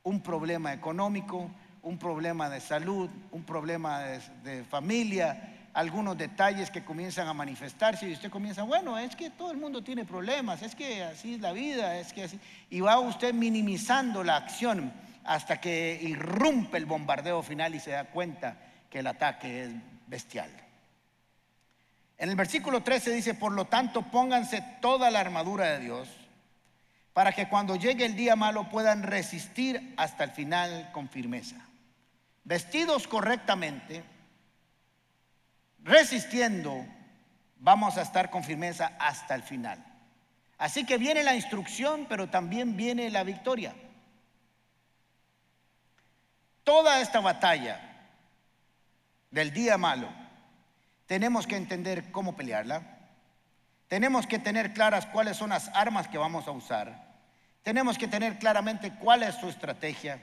Un 0.07 0.21
problema 0.21 0.73
económico, 0.73 1.51
un 1.83 1.99
problema 1.99 2.49
de 2.49 2.61
salud, 2.61 3.11
un 3.33 3.43
problema 3.43 4.03
de, 4.45 4.63
familia, 4.63 5.69
algunos 5.75 6.17
detalles 6.17 6.71
que 6.71 6.85
comienzan 6.85 7.27
a 7.27 7.35
manifestarse 7.35 8.09
y 8.09 8.13
usted 8.13 8.31
comienza, 8.31 8.63
bueno, 8.63 8.97
es 8.97 9.17
que 9.17 9.31
todo 9.31 9.51
el 9.51 9.57
mundo 9.57 9.83
tiene 9.83 10.05
problemas, 10.05 10.63
es 10.63 10.77
que 10.77 11.03
así 11.03 11.35
es 11.35 11.41
la 11.41 11.51
vida, 11.51 11.99
es 11.99 12.13
que 12.13 12.23
así, 12.23 12.39
y 12.71 12.79
va 12.79 13.01
usted 13.01 13.35
minimizando 13.35 14.23
la 14.23 14.37
acción 14.37 14.93
hasta 15.25 15.61
que 15.61 15.99
irrumpe 16.01 16.79
el 16.79 16.87
bombardeo 16.87 17.43
final 17.43 17.75
y 17.75 17.81
se 17.81 17.91
da 17.91 18.05
cuenta 18.05 18.57
que 18.89 19.01
el 19.01 19.09
ataque 19.09 19.65
es 19.65 19.71
bestial. 20.07 20.53
En 22.17 22.29
el 22.29 22.37
versículo 22.37 22.85
13 22.85 23.11
dice, 23.11 23.35
por 23.35 23.51
lo 23.51 23.65
tanto, 23.65 24.03
pónganse 24.03 24.63
toda 24.81 25.11
la 25.11 25.19
armadura 25.19 25.65
de 25.73 25.81
Dios 25.81 26.09
para 27.17 27.33
que 27.33 27.49
cuando 27.49 27.77
llegue 27.77 28.05
el 28.05 28.15
día 28.15 28.37
malo 28.37 28.69
puedan 28.69 29.03
resistir 29.03 29.95
hasta 29.97 30.23
el 30.23 30.33
final 30.33 30.91
con 30.93 31.09
firmeza. 31.09 31.57
Vestidos 32.45 33.09
correctamente, 33.09 34.05
resistiendo, 35.83 36.85
vamos 37.59 37.97
a 37.97 38.03
estar 38.03 38.29
con 38.29 38.45
firmeza 38.45 38.93
hasta 38.99 39.35
el 39.35 39.43
final. 39.43 39.83
Así 40.59 40.85
que 40.85 40.99
viene 40.99 41.25
la 41.25 41.35
instrucción, 41.35 42.05
pero 42.07 42.29
también 42.29 42.77
viene 42.77 43.09
la 43.09 43.25
victoria. 43.25 43.75
Toda 46.65 47.01
esta 47.01 47.21
batalla 47.21 47.81
del 49.31 49.55
día 49.55 49.79
malo, 49.79 50.11
tenemos 51.07 51.47
que 51.47 51.57
entender 51.57 52.13
cómo 52.13 52.37
pelearla. 52.37 52.83
Tenemos 53.89 54.27
que 54.27 54.39
tener 54.39 54.75
claras 54.75 55.07
cuáles 55.07 55.39
son 55.39 55.49
las 55.49 55.69
armas 55.69 56.09
que 56.09 56.19
vamos 56.19 56.47
a 56.47 56.51
usar. 56.51 57.06
Tenemos 57.67 57.99
que 57.99 58.07
tener 58.07 58.39
claramente 58.39 58.93
cuál 58.93 59.25
es 59.25 59.35
su 59.35 59.49
estrategia 59.49 60.21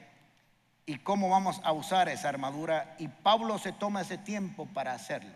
y 0.86 1.00
cómo 1.00 1.28
vamos 1.28 1.60
a 1.66 1.74
usar 1.74 2.08
esa 2.08 2.30
armadura. 2.30 2.96
Y 3.00 3.10
Pablo 3.10 3.60
se 3.60 3.74
toma 3.74 4.00
ese 4.00 4.18
tiempo 4.18 4.66
para 4.68 4.94
hacerlo. 4.94 5.36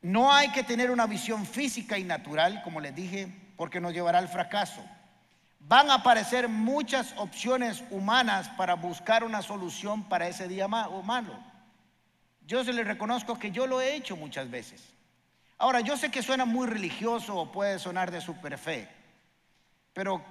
No 0.00 0.32
hay 0.32 0.50
que 0.52 0.64
tener 0.64 0.90
una 0.90 1.06
visión 1.06 1.44
física 1.44 1.98
y 1.98 2.04
natural, 2.04 2.62
como 2.62 2.80
les 2.80 2.94
dije, 2.94 3.28
porque 3.58 3.82
nos 3.82 3.92
llevará 3.92 4.16
al 4.16 4.30
fracaso. 4.30 4.82
Van 5.60 5.90
a 5.90 5.96
aparecer 5.96 6.48
muchas 6.48 7.12
opciones 7.18 7.84
humanas 7.90 8.48
para 8.56 8.76
buscar 8.76 9.24
una 9.24 9.42
solución 9.42 10.08
para 10.08 10.26
ese 10.26 10.48
día 10.48 10.68
malo. 10.68 11.38
Yo 12.46 12.64
se 12.64 12.72
le 12.72 12.82
reconozco 12.82 13.38
que 13.38 13.50
yo 13.50 13.66
lo 13.66 13.82
he 13.82 13.94
hecho 13.94 14.16
muchas 14.16 14.48
veces. 14.48 14.82
Ahora, 15.58 15.80
yo 15.80 15.98
sé 15.98 16.10
que 16.10 16.22
suena 16.22 16.46
muy 16.46 16.66
religioso 16.66 17.36
o 17.36 17.52
puede 17.52 17.78
sonar 17.78 18.10
de 18.10 18.22
super 18.22 18.56
fe, 18.56 18.96
pero 19.98 20.22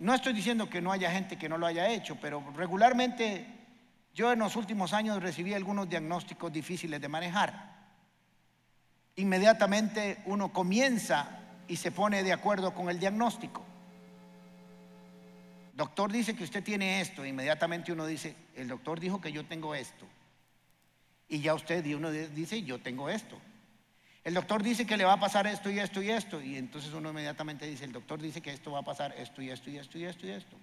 no 0.00 0.14
estoy 0.14 0.34
diciendo 0.34 0.68
que 0.68 0.82
no 0.82 0.92
haya 0.92 1.10
gente 1.10 1.38
que 1.38 1.48
no 1.48 1.56
lo 1.56 1.64
haya 1.64 1.88
hecho, 1.88 2.18
pero 2.20 2.44
regularmente 2.54 3.46
yo 4.14 4.30
en 4.30 4.40
los 4.40 4.54
últimos 4.54 4.92
años 4.92 5.22
recibí 5.22 5.54
algunos 5.54 5.88
diagnósticos 5.88 6.52
difíciles 6.52 7.00
de 7.00 7.08
manejar. 7.08 7.74
Inmediatamente 9.16 10.18
uno 10.26 10.52
comienza 10.52 11.26
y 11.66 11.76
se 11.76 11.90
pone 11.90 12.22
de 12.22 12.34
acuerdo 12.34 12.74
con 12.74 12.90
el 12.90 13.00
diagnóstico. 13.00 13.64
Doctor 15.72 16.12
dice 16.12 16.36
que 16.36 16.44
usted 16.44 16.62
tiene 16.62 17.00
esto, 17.00 17.24
inmediatamente 17.24 17.92
uno 17.92 18.04
dice, 18.04 18.36
el 18.56 18.68
doctor 18.68 19.00
dijo 19.00 19.22
que 19.22 19.32
yo 19.32 19.46
tengo 19.46 19.74
esto. 19.74 20.04
Y 21.30 21.40
ya 21.40 21.54
usted 21.54 21.82
uno 21.96 22.10
dice, 22.10 22.62
yo 22.62 22.78
tengo 22.78 23.08
esto. 23.08 23.40
El 24.24 24.34
doctor 24.34 24.62
dice 24.62 24.86
que 24.86 24.96
le 24.96 25.04
va 25.04 25.14
a 25.14 25.20
pasar 25.20 25.46
esto 25.46 25.70
y 25.70 25.78
esto 25.78 26.02
y 26.02 26.10
esto. 26.10 26.40
Y 26.42 26.56
entonces 26.56 26.92
uno 26.92 27.10
inmediatamente 27.10 27.66
dice, 27.66 27.84
el 27.84 27.92
doctor 27.92 28.20
dice 28.20 28.40
que 28.40 28.52
esto 28.52 28.72
va 28.72 28.80
a 28.80 28.84
pasar 28.84 29.14
esto 29.16 29.40
y 29.40 29.50
esto 29.50 29.70
y 29.70 29.78
esto 29.78 29.98
y 29.98 30.04
esto 30.04 30.26
y 30.26 30.30
esto. 30.30 30.56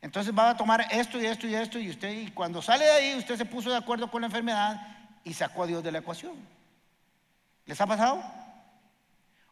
Entonces 0.00 0.36
va 0.36 0.50
a 0.50 0.56
tomar 0.56 0.86
esto 0.90 1.20
y 1.20 1.26
esto 1.26 1.46
y 1.46 1.54
esto 1.54 1.78
y 1.78 1.90
usted, 1.90 2.12
y 2.12 2.30
cuando 2.30 2.62
sale 2.62 2.84
de 2.84 2.90
ahí, 2.90 3.14
usted 3.16 3.36
se 3.36 3.44
puso 3.44 3.70
de 3.70 3.76
acuerdo 3.76 4.10
con 4.10 4.20
la 4.20 4.26
enfermedad 4.26 4.80
y 5.24 5.34
sacó 5.34 5.64
a 5.64 5.66
Dios 5.66 5.82
de 5.82 5.90
la 5.90 5.98
ecuación. 5.98 6.34
¿Les 7.66 7.80
ha 7.80 7.86
pasado? 7.86 8.22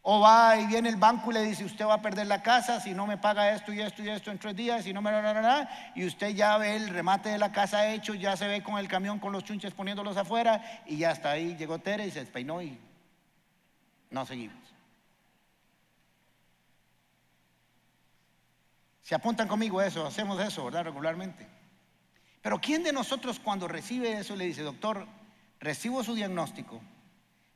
O 0.03 0.21
va 0.21 0.57
y 0.57 0.67
viene 0.67 0.89
el 0.89 0.97
banco 0.97 1.33
y 1.33 1.35
le 1.35 1.43
dice, 1.43 1.65
usted 1.65 1.85
va 1.85 1.95
a 1.95 2.03
perder 2.03 2.29
la 2.29 2.41
casa 2.41 2.81
si 2.81 2.95
no 2.95 3.09
me 3.09 3.19
paga 3.19 3.51
esto 3.51 3.73
y 3.73 3.81
esto 3.81 4.05
y 4.05 4.09
esto 4.09 4.31
en 4.31 4.39
tres 4.39 4.55
días, 4.55 4.87
y 4.87 4.93
no 4.93 5.03
me... 5.03 5.11
Y 5.97 6.07
usted 6.07 6.29
ya 6.29 6.57
ve 6.59 6.77
el 6.77 6.91
remate 6.91 7.31
de 7.31 7.39
la 7.39 7.51
casa 7.51 7.89
hecho, 7.93 8.15
ya 8.15 8.37
se 8.37 8.47
ve 8.47 8.63
con 8.63 8.79
el 8.79 8.87
camión 8.87 9.19
con 9.19 9.33
los 9.33 9.43
chunches 9.43 9.75
poniéndolos 9.75 10.17
afuera, 10.17 10.83
y 10.87 10.99
ya 10.99 11.11
está 11.11 11.33
ahí, 11.33 11.57
llegó 11.57 11.81
Tere 11.81 12.07
y 12.07 12.13
se 12.13 12.21
despeinó 12.21 12.63
y 12.63 12.79
no 14.11 14.27
seguimos. 14.27 14.57
Se 19.03 19.15
apuntan 19.15 19.47
conmigo 19.47 19.81
eso, 19.81 20.05
hacemos 20.05 20.41
eso, 20.41 20.65
¿verdad? 20.65 20.85
Regularmente. 20.85 21.47
Pero 22.43 22.61
¿quién 22.61 22.83
de 22.83 22.93
nosotros 22.93 23.39
cuando 23.39 23.69
recibe 23.69 24.19
eso 24.19 24.35
le 24.35 24.47
dice, 24.47 24.63
doctor, 24.63 25.07
recibo 25.61 26.03
su 26.03 26.15
diagnóstico, 26.15 26.81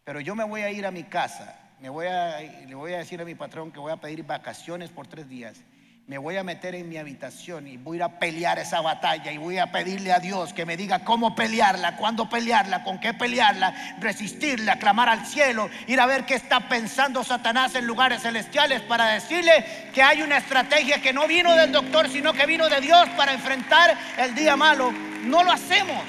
pero 0.05 0.21
yo 0.21 0.35
me 0.35 0.45
voy 0.45 0.63
a 0.63 0.71
ir 0.71 0.87
a 0.87 0.91
mi 0.91 1.05
casa 1.05 1.61
me 1.81 1.89
voy 1.89 2.07
a, 2.07 2.41
le 2.41 2.75
voy 2.75 2.93
a 2.93 2.99
decir 2.99 3.21
a 3.21 3.25
mi 3.25 3.35
patrón 3.35 3.73
que 3.73 3.79
voy 3.79 3.91
a 3.91 3.97
pedir 3.97 4.23
vacaciones 4.25 4.91
por 4.91 5.07
tres 5.07 5.29
días. 5.29 5.63
Me 6.11 6.19
voy 6.19 6.37
a 6.37 6.43
meter 6.43 6.75
en 6.75 6.89
mi 6.89 6.97
habitación 6.97 7.69
y 7.69 7.77
voy 7.77 8.01
a 8.01 8.19
pelear 8.19 8.59
esa 8.59 8.81
batalla 8.81 9.31
y 9.31 9.39
voy 9.39 9.59
a 9.59 9.71
pedirle 9.71 10.13
a 10.13 10.19
Dios 10.19 10.53
que 10.53 10.67
me 10.67 10.77
diga 10.77 11.05
cómo 11.05 11.37
pelearla, 11.37 11.97
cuándo 11.97 12.29
pelearla, 12.29 12.83
con 12.83 12.99
qué 12.99 13.15
pelearla, 13.15 13.95
resistirla, 14.01 14.81
clamar 14.81 15.09
al 15.09 15.25
cielo, 15.25 15.71
ir 15.87 16.01
a 16.01 16.07
ver 16.07 16.27
qué 16.27 16.35
está 16.35 16.69
pensando 16.69 17.23
Satanás 17.23 17.77
en 17.77 17.87
lugares 17.87 18.23
celestiales 18.23 18.81
para 18.81 19.07
decirle 19.07 19.65
que 19.95 20.03
hay 20.03 20.23
una 20.23 20.39
estrategia 20.39 21.01
que 21.01 21.13
no 21.13 21.29
vino 21.29 21.55
del 21.55 21.71
doctor, 21.71 22.09
sino 22.09 22.33
que 22.33 22.45
vino 22.45 22.69
de 22.69 22.81
Dios 22.81 23.09
para 23.11 23.33
enfrentar 23.33 23.97
el 24.19 24.35
día 24.35 24.57
malo. 24.57 24.91
No 24.91 25.45
lo 25.45 25.53
hacemos. 25.53 26.03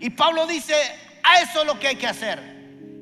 Y 0.00 0.08
Pablo 0.08 0.46
dice, 0.46 0.74
a 1.22 1.42
eso 1.42 1.60
es 1.60 1.66
lo 1.66 1.78
que 1.78 1.88
hay 1.88 1.96
que 1.96 2.06
hacer. 2.06 2.55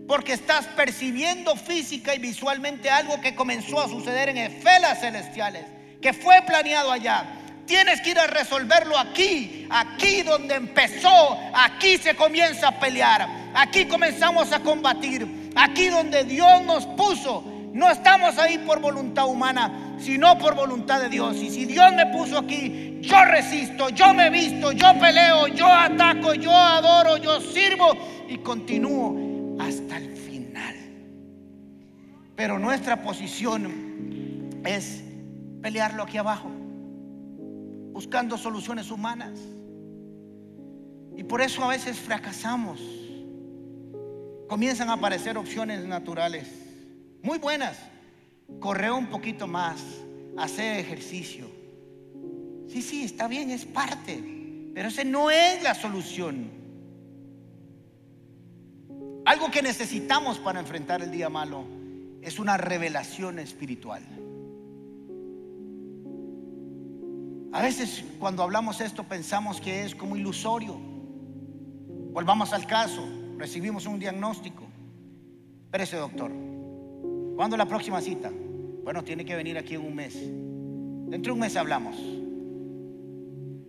Porque 0.07 0.35
estás 0.35 0.67
percibiendo 0.67 1.57
física 1.57 2.15
y 2.15 2.19
visualmente 2.19 2.91
algo 2.91 3.21
que 3.21 3.35
comenzó 3.35 3.81
a 3.81 3.89
suceder 3.89 4.29
en 4.29 4.37
esferas 4.39 5.01
celestiales, 5.01 5.65
que 6.01 6.13
fue 6.13 6.43
planeado 6.47 6.93
allá. 6.93 7.41
Tienes 7.67 8.03
que 8.03 8.11
ir 8.11 8.19
a 8.19 8.27
resolverlo 8.27 8.99
aquí, 8.99 9.67
aquí 9.71 10.23
donde 10.23 10.57
empezó, 10.57 11.39
aquí 11.55 11.97
se 11.97 12.15
comienza 12.15 12.69
a 12.69 12.79
pelear, 12.79 13.27
aquí 13.55 13.87
comenzamos 13.87 14.53
a 14.53 14.61
combatir, 14.61 15.51
aquí 15.57 15.89
donde 15.89 16.25
Dios 16.25 16.63
nos 16.65 16.85
puso. 16.85 17.43
No 17.73 17.91
estamos 17.91 18.39
ahí 18.39 18.59
por 18.59 18.81
voluntad 18.81 19.27
humana, 19.27 19.97
sino 19.99 20.39
por 20.39 20.55
voluntad 20.55 21.01
de 21.01 21.09
Dios. 21.09 21.37
Y 21.37 21.51
si 21.51 21.65
Dios 21.65 21.93
me 21.95 22.07
puso 22.07 22.39
aquí, 22.39 22.99
yo 23.01 23.25
resisto, 23.25 23.89
yo 23.89 24.13
me 24.13 24.29
visto, 24.29 24.71
yo 24.73 24.97
peleo, 25.01 25.49
yo 25.49 25.67
ataco, 25.67 26.35
yo 26.35 26.55
adoro, 26.55 27.17
yo 27.17 27.41
sirvo 27.41 27.97
y 28.29 28.37
continúo 28.39 29.24
hasta 29.59 29.99
el 29.99 30.17
final. 30.17 30.75
Pero 32.37 32.59
nuestra 32.59 33.03
posición 33.03 34.61
es 34.65 35.03
pelearlo 35.63 36.03
aquí 36.03 36.19
abajo, 36.19 36.51
buscando 37.93 38.37
soluciones 38.37 38.91
humanas. 38.91 39.39
Y 41.17 41.23
por 41.23 41.41
eso 41.41 41.63
a 41.63 41.69
veces 41.69 41.99
fracasamos. 41.99 42.81
Comienzan 44.49 44.91
a 44.91 44.95
aparecer 44.95 45.39
opciones 45.39 45.85
naturales, 45.87 46.49
muy 47.23 47.39
buenas. 47.39 47.79
Correr 48.61 48.93
un 48.93 49.07
poquito 49.07 49.47
más, 49.47 49.81
hacer 50.37 50.79
ejercicio. 50.79 51.47
Sí, 52.69 52.83
sí, 52.83 53.05
está 53.05 53.29
bien, 53.29 53.51
es 53.51 53.65
parte, 53.65 54.23
pero 54.75 54.89
ese 54.89 55.05
no 55.05 55.31
es 55.31 55.63
la 55.63 55.75
solución. 55.75 56.64
Algo 59.25 59.51
que 59.51 59.63
necesitamos 59.63 60.39
para 60.39 60.61
enfrentar 60.61 61.03
el 61.03 61.11
día 61.11 61.31
malo 61.31 61.65
es 62.21 62.39
una 62.39 62.59
revelación 62.59 63.39
espiritual. 63.39 64.03
A 67.53 67.63
veces 67.63 68.05
cuando 68.19 68.43
hablamos 68.43 68.81
esto 68.81 69.05
pensamos 69.05 69.61
que 69.61 69.85
es 69.85 69.95
como 69.95 70.17
ilusorio. 70.17 70.77
Volvamos 72.13 72.53
al 72.53 72.67
caso, 72.67 73.03
recibimos 73.39 73.87
un 73.87 73.99
diagnóstico. 73.99 74.65
ese 75.73 75.97
doctor, 75.97 76.31
¿cuándo 77.35 77.57
la 77.57 77.67
próxima 77.67 78.01
cita? 78.01 78.31
Bueno, 78.85 79.03
tiene 79.05 79.25
que 79.25 79.35
venir 79.35 79.57
aquí 79.57 79.75
en 79.75 79.87
un 79.87 79.95
mes. 79.95 80.15
Dentro 80.15 81.31
de 81.31 81.33
un 81.33 81.41
mes 81.41 81.57
hablamos. 81.57 81.97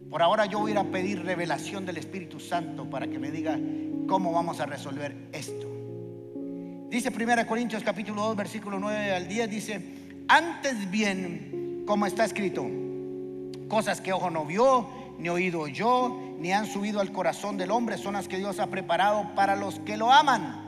Por 0.09 0.21
ahora 0.21 0.45
yo 0.47 0.59
voy 0.59 0.71
a 0.71 0.73
ir 0.73 0.77
a 0.79 0.83
pedir 0.83 1.23
revelación 1.23 1.85
del 1.85 1.97
Espíritu 1.97 2.39
Santo 2.39 2.89
para 2.89 3.07
que 3.07 3.19
me 3.19 3.31
diga 3.31 3.57
cómo 4.07 4.31
vamos 4.31 4.59
a 4.59 4.65
resolver 4.65 5.29
esto. 5.31 5.67
Dice 6.89 7.09
1 7.09 7.47
Corintios 7.47 7.83
capítulo 7.83 8.23
2 8.27 8.35
versículo 8.35 8.79
9 8.79 9.15
al 9.15 9.27
10, 9.27 9.49
dice, 9.49 9.81
antes 10.27 10.89
bien, 10.89 11.83
como 11.85 12.05
está 12.05 12.25
escrito, 12.25 12.65
cosas 13.67 14.01
que 14.01 14.13
ojo 14.13 14.29
no 14.29 14.45
vio, 14.45 14.87
ni 15.17 15.29
oído 15.29 15.67
yo, 15.67 16.35
ni 16.39 16.51
han 16.51 16.65
subido 16.65 16.99
al 16.99 17.11
corazón 17.11 17.57
del 17.57 17.71
hombre, 17.71 17.97
son 17.97 18.13
las 18.13 18.27
que 18.27 18.37
Dios 18.37 18.59
ha 18.59 18.67
preparado 18.67 19.33
para 19.35 19.55
los 19.55 19.79
que 19.79 19.97
lo 19.97 20.11
aman. 20.11 20.63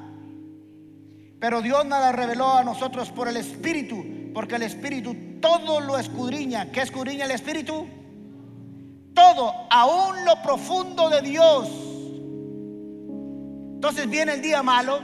Pero 1.40 1.62
Dios 1.62 1.86
la 1.86 2.12
reveló 2.12 2.58
a 2.58 2.64
nosotros 2.64 3.12
por 3.12 3.28
el 3.28 3.38
Espíritu, 3.38 4.04
porque 4.34 4.56
el 4.56 4.64
Espíritu 4.64 5.16
todo 5.40 5.80
lo 5.80 5.98
escudriña. 5.98 6.72
¿Qué 6.72 6.82
escudriña 6.82 7.26
el 7.26 7.32
Espíritu? 7.32 7.88
Todo, 9.14 9.54
aún 9.70 10.26
lo 10.26 10.42
profundo 10.42 11.10
de 11.10 11.22
Dios. 11.22 11.87
Entonces 13.78 14.10
viene 14.10 14.34
el 14.34 14.42
día 14.42 14.64
malo. 14.64 15.00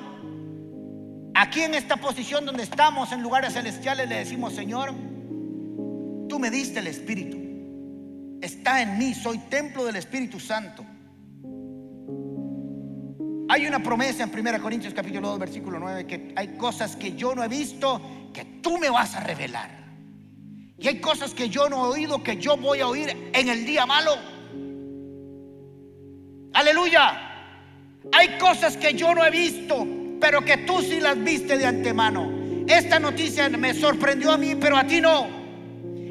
Aquí 1.35 1.61
en 1.61 1.75
esta 1.75 1.97
posición 1.97 2.43
donde 2.43 2.63
estamos 2.63 3.11
en 3.11 3.21
lugares 3.21 3.53
celestiales 3.53 4.09
le 4.09 4.15
decimos, 4.15 4.53
Señor, 4.53 4.91
tú 6.27 6.39
me 6.39 6.49
diste 6.49 6.79
el 6.79 6.87
Espíritu. 6.87 7.37
Está 8.41 8.81
en 8.81 8.97
mí, 8.97 9.13
soy 9.13 9.37
templo 9.37 9.85
del 9.85 9.97
Espíritu 9.97 10.39
Santo. 10.39 10.83
Hay 13.47 13.67
una 13.67 13.83
promesa 13.83 14.23
en 14.23 14.31
1 14.35 14.59
Corintios 14.59 14.91
capítulo 14.95 15.29
2 15.29 15.39
versículo 15.39 15.77
9 15.77 16.07
que 16.07 16.33
hay 16.35 16.57
cosas 16.57 16.95
que 16.95 17.15
yo 17.15 17.35
no 17.35 17.43
he 17.43 17.47
visto 17.47 18.01
que 18.33 18.43
tú 18.63 18.79
me 18.79 18.89
vas 18.89 19.13
a 19.13 19.19
revelar. 19.19 19.69
Y 20.79 20.87
hay 20.87 20.99
cosas 20.99 21.35
que 21.35 21.47
yo 21.47 21.69
no 21.69 21.85
he 21.85 21.89
oído 21.89 22.23
que 22.23 22.37
yo 22.37 22.57
voy 22.57 22.79
a 22.79 22.87
oír 22.87 23.15
en 23.33 23.49
el 23.49 23.67
día 23.67 23.85
malo. 23.85 24.13
Aleluya. 26.53 27.32
Hay 28.11 28.37
cosas 28.37 28.75
que 28.77 28.93
yo 28.93 29.13
no 29.15 29.25
he 29.25 29.31
visto, 29.31 29.87
pero 30.19 30.43
que 30.43 30.57
tú 30.57 30.81
sí 30.81 30.99
las 30.99 31.21
viste 31.23 31.57
de 31.57 31.65
antemano. 31.65 32.31
Esta 32.67 32.99
noticia 32.99 33.49
me 33.49 33.73
sorprendió 33.73 34.31
a 34.31 34.37
mí, 34.37 34.55
pero 34.55 34.77
a 34.77 34.85
ti 34.85 35.01
no. 35.01 35.27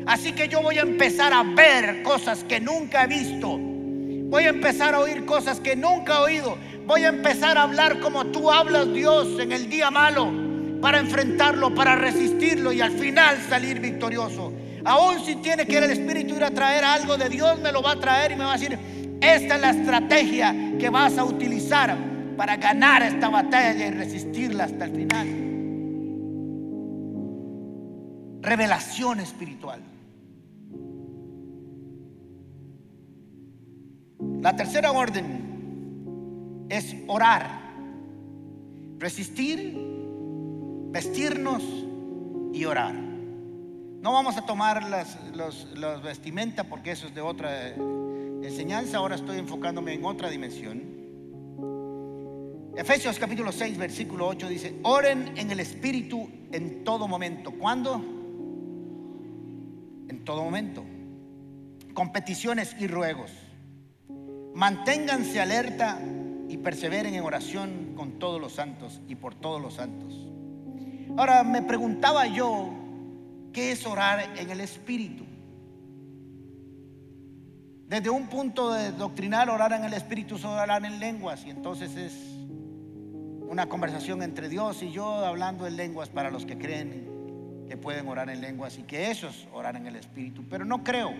Así 0.07 0.33
que 0.33 0.49
yo 0.49 0.63
voy 0.63 0.79
a 0.79 0.83
empezar 0.83 1.33
a 1.33 1.43
ver 1.43 2.03
cosas 2.03 2.45
que 2.45 2.61
nunca 2.61 3.05
he 3.05 3.07
visto. 3.07 3.59
Voy 3.59 4.45
a 4.45 4.49
empezar 4.49 4.95
a 4.95 5.01
oír 5.01 5.25
cosas 5.25 5.61
que 5.61 5.77
nunca 5.77 6.15
he 6.15 6.23
oído. 6.23 6.59
Voy 6.87 7.05
a 7.05 7.09
empezar 7.09 7.59
a 7.59 7.63
hablar 7.63 8.01
como 8.01 8.27
tú 8.27 8.51
hablas 8.51 8.93
Dios 8.93 9.39
en 9.39 9.53
el 9.53 9.69
día 9.69 9.91
malo 9.91 10.33
para 10.81 10.99
enfrentarlo, 10.99 11.75
para 11.75 11.95
resistirlo 11.95 12.73
y 12.73 12.81
al 12.81 12.93
final 12.93 13.39
salir 13.49 13.79
victorioso. 13.79 14.53
Aún 14.85 15.25
si 15.25 15.37
tiene 15.37 15.67
que 15.67 15.79
el 15.79 15.85
Espíritu 15.85 16.35
ir 16.35 16.45
a 16.45 16.51
traer 16.51 16.85
algo 16.85 17.17
de 17.17 17.29
Dios, 17.29 17.61
me 17.61 17.71
lo 17.71 17.83
va 17.83 17.93
a 17.93 18.01
traer 18.01 18.33
y 18.33 18.37
me 18.37 18.45
va 18.45 18.55
a 18.55 18.59
decir, 18.59 18.77
esta 19.23 19.55
es 19.55 19.61
la 19.61 19.71
estrategia 19.71 20.77
que 20.79 20.91
vas 20.91 21.17
a 21.17 21.25
utilizar 21.25 21.97
para 22.37 22.57
ganar 22.57 23.03
esta 23.03 23.29
batalla 23.29 23.87
y 23.87 23.91
resistirla 23.93 24.65
hasta 24.65 24.85
el 24.85 24.91
final. 24.91 25.29
Revelación 28.43 29.21
espiritual. 29.21 29.81
La 34.41 34.57
tercera 34.57 34.91
orden 34.91 36.67
es 36.69 36.97
orar, 37.07 37.49
resistir, 38.99 39.79
vestirnos 40.91 41.63
y 42.53 42.65
orar. 42.65 42.93
No 42.93 44.13
vamos 44.13 44.37
a 44.37 44.45
tomar 44.45 44.83
las, 44.91 45.17
los, 45.37 46.03
vestimentas 46.03 46.67
porque 46.67 46.91
eso 46.91 47.07
es 47.07 47.15
de 47.15 47.21
otra 47.21 47.51
enseñanza. 48.47 48.99
Ahora 48.99 49.17
estoy 49.17 49.39
enfocándome 49.39 49.95
en 49.95 50.05
otra 50.05 50.31
dimensión. 50.31 51.03
Efesios 52.77 53.19
capítulo 53.19 53.53
6, 53.53 53.77
versículo 53.77 54.27
8 54.29 54.49
dice, 54.49 54.75
oren 54.83 55.35
en 55.37 55.51
el 55.51 55.61
Espíritu 55.61 56.29
en 56.53 56.85
todo 56.85 57.07
momento. 57.07 57.53
¿Cuándo? 57.53 57.97
En 60.09 60.23
todo 60.25 60.43
momento. 60.43 60.83
Con 61.93 62.13
peticiones 62.13 62.75
y 62.79 62.87
ruegos. 62.87 63.31
Manténganse 64.55 65.41
alerta 65.41 66.01
y 66.49 66.57
perseveren 66.59 67.15
en 67.15 67.25
oración 67.25 67.93
con 67.95 68.19
todos 68.19 68.41
los 68.41 68.53
santos 68.53 69.01
y 69.09 69.17
por 69.17 69.35
todos 69.35 69.61
los 69.61 69.75
santos. 69.75 70.29
Ahora 71.17 71.43
me 71.45 71.63
preguntaba 71.63 72.27
yo, 72.27 72.71
¿qué 73.53 73.73
es 73.73 73.87
orar 73.87 74.39
en 74.39 74.51
el 74.51 74.61
Espíritu? 74.61 75.25
Desde 77.93 78.09
un 78.09 78.27
punto 78.27 78.73
de 78.73 78.91
doctrinal, 78.91 79.51
orar 79.51 79.75
en 79.75 79.85
el 79.85 79.93
Espíritu 79.93 80.37
es 80.37 80.45
orar 80.47 80.83
en 80.83 80.99
lenguas 80.99 81.45
y 81.45 81.51
entonces 81.51 81.95
es 81.95 82.15
una 83.51 83.69
conversación 83.69 84.23
entre 84.23 84.49
Dios 84.49 84.83
y 84.83 84.91
yo 84.91 85.17
hablando 85.17 85.67
en 85.67 85.77
lenguas 85.77 86.09
para 86.09 86.31
los 86.31 86.47
que 86.47 86.57
creen 86.57 87.67
que 87.69 87.77
pueden 87.77 88.09
orar 88.09 88.31
en 88.31 88.41
lenguas 88.41 88.79
y 88.79 88.85
que 88.85 89.11
eso 89.11 89.29
es 89.29 89.47
en 89.75 89.87
el 89.87 89.97
Espíritu, 89.97 90.43
pero 90.49 90.65
no 90.65 90.83
creo, 90.83 91.13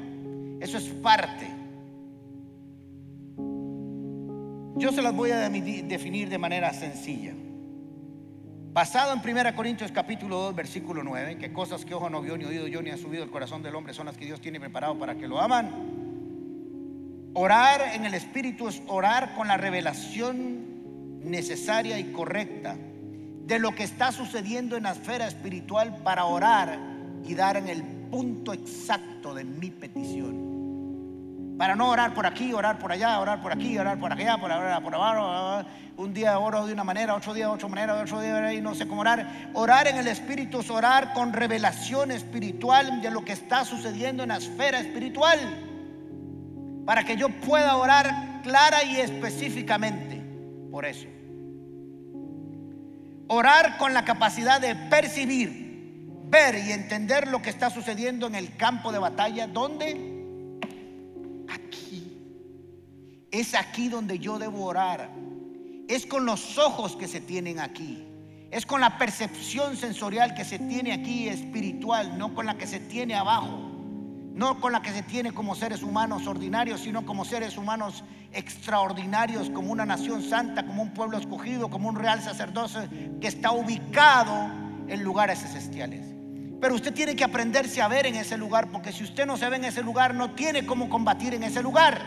eso 0.61 0.79
es 0.79 0.85
parte. 0.85 1.47
Yo 4.77 4.93
se 4.93 5.03
las 5.03 5.15
voy 5.15 5.31
a 5.31 5.51
definir 5.51 6.31
de 6.31 6.39
manera 6.39 6.73
sencilla. 6.73 7.35
Basado 8.73 9.13
en 9.13 9.19
1 9.19 9.55
Corintios 9.55 9.93
capítulo 9.93 10.39
2 10.39 10.55
versículo 10.57 11.05
9, 11.05 11.37
que 11.37 11.53
cosas 11.53 11.85
que 11.85 11.93
ojo 11.93 12.09
no 12.09 12.23
vio 12.23 12.39
ni 12.39 12.47
oído 12.47 12.67
yo 12.67 12.81
ni 12.81 12.89
ha 12.89 12.97
subido 12.97 13.25
el 13.25 13.31
corazón 13.31 13.63
del 13.63 13.75
hombre 13.75 13.93
son 13.93 14.07
las 14.07 14.17
que 14.17 14.25
Dios 14.25 14.41
tiene 14.41 14.59
preparado 14.59 14.99
para 14.99 15.17
que 15.17 15.29
lo 15.29 15.39
aman. 15.39 15.92
Orar 17.35 17.95
en 17.95 18.05
el 18.05 18.13
Espíritu 18.13 18.69
es 18.69 18.83
orar 18.89 19.35
con 19.35 19.49
la 19.49 19.57
revelación 19.57 21.21
necesaria 21.25 21.99
y 21.99 22.13
correcta 22.13 22.77
de 23.47 23.59
lo 23.59 23.75
que 23.75 23.85
está 23.85 24.13
sucediendo 24.13 24.77
en 24.77 24.83
la 24.83 24.93
esfera 24.93 25.27
espiritual 25.27 25.97
para 26.05 26.27
orar 26.27 26.79
y 27.25 27.35
dar 27.35 27.57
en 27.57 27.69
el 27.69 27.83
punto 27.83 28.53
exacto 28.53 29.33
de 29.33 29.45
mi 29.45 29.71
petición. 29.71 31.57
Para 31.57 31.75
no 31.75 31.89
orar 31.89 32.13
por 32.13 32.27
aquí, 32.27 32.53
orar 32.53 32.79
por 32.79 32.93
allá, 32.93 33.19
orar 33.19 33.41
por 33.41 33.53
aquí, 33.53 33.79
orar 33.79 33.99
por 33.99 34.13
allá, 34.13 34.37
por 34.37 34.51
orar 34.51 34.83
por 34.83 34.95
abajo. 34.95 35.67
Un 35.97 36.13
día 36.13 36.39
oro 36.39 36.67
de 36.67 36.75
una 36.75 36.85
manera, 36.85 37.15
otro 37.15 37.33
día 37.33 37.47
de 37.47 37.53
otra 37.53 37.69
manera, 37.69 37.95
otro 37.95 38.21
día 38.21 38.53
y 38.53 38.61
no 38.61 38.75
sé 38.75 38.87
cómo 38.87 39.01
orar. 39.01 39.51
Orar 39.55 39.87
en 39.89 39.97
el 39.97 40.07
Espíritu 40.07 40.61
es 40.61 40.69
orar 40.69 41.15
con 41.15 41.33
revelación 41.33 42.11
espiritual 42.11 43.01
de 43.01 43.11
lo 43.11 43.25
que 43.25 43.33
está 43.33 43.65
sucediendo 43.65 44.23
en 44.23 44.31
la 44.31 44.37
esfera 44.37 44.81
espiritual. 44.81 45.39
Para 46.85 47.05
que 47.05 47.17
yo 47.17 47.29
pueda 47.29 47.77
orar 47.77 48.41
clara 48.43 48.85
y 48.85 48.97
específicamente 48.97 50.23
por 50.71 50.85
eso. 50.85 51.07
Orar 53.29 53.79
con 53.79 53.95
la 53.95 54.05
capacidad 54.05 54.61
de 54.61 54.75
percibir, 54.75 56.09
ver 56.25 56.57
y 56.67 56.73
entender 56.73 57.29
lo 57.29 57.41
que 57.41 57.51
está 57.51 57.71
sucediendo 57.71 58.27
en 58.27 58.35
el 58.35 58.57
campo 58.57 58.93
de 58.93 58.99
batalla. 58.99 59.47
¿Dónde? 59.47 60.13
aquí. 61.53 62.19
Es 63.31 63.55
aquí 63.55 63.89
donde 63.89 64.19
yo 64.19 64.39
debo 64.39 64.65
orar. 64.65 65.11
Es 65.89 66.07
con 66.07 66.25
los 66.25 66.59
ojos 66.59 66.97
que 66.97 67.09
se 67.09 67.21
tienen 67.21 67.61
aquí. 67.61 68.07
Es 68.51 68.67
con 68.67 68.81
la 68.81 68.99
percepción 68.99 69.77
sensorial 69.77 70.35
que 70.35 70.45
se 70.45 70.59
tiene 70.59 70.93
aquí 70.93 71.29
espiritual, 71.29 72.19
no 72.19 72.35
con 72.35 72.47
la 72.47 72.57
que 72.59 72.67
se 72.67 72.81
tiene 72.81 73.15
abajo. 73.15 73.72
No 74.35 74.61
con 74.61 74.73
la 74.73 74.81
que 74.81 74.91
se 74.91 75.03
tiene 75.03 75.33
como 75.33 75.55
seres 75.55 75.83
humanos 75.83 76.27
ordinarios, 76.27 76.81
sino 76.81 77.05
como 77.05 77.25
seres 77.25 77.59
humanos 77.59 78.03
extraordinarios, 78.33 79.51
como 79.51 79.71
una 79.71 79.85
nación 79.85 80.23
santa, 80.23 80.67
como 80.67 80.83
un 80.83 80.95
pueblo 80.95 81.19
escogido, 81.19 81.69
como 81.69 81.89
un 81.89 81.97
real 81.97 82.23
sacerdocio 82.23 82.81
que 83.21 83.29
está 83.29 83.53
ubicado 83.53 84.51
en 84.89 85.03
lugares 85.03 85.41
celestiales. 85.41 86.07
Pero 86.61 86.75
usted 86.75 86.95
tiene 86.95 87.15
que 87.15 87.25
aprenderse 87.25 87.83
a 87.83 87.89
ver 87.89 88.07
en 88.07 88.15
ese 88.15 88.39
lugar, 88.39 88.69
porque 88.71 88.93
si 88.93 89.05
usted 89.05 89.27
no 89.27 89.37
se 89.37 89.49
ve 89.51 89.57
en 89.57 89.65
ese 89.67 89.83
lugar, 89.83 90.15
no 90.15 90.31
tiene 90.31 90.65
cómo 90.65 90.89
combatir 90.89 91.35
en 91.35 91.43
ese 91.43 91.63
lugar. 91.63 92.01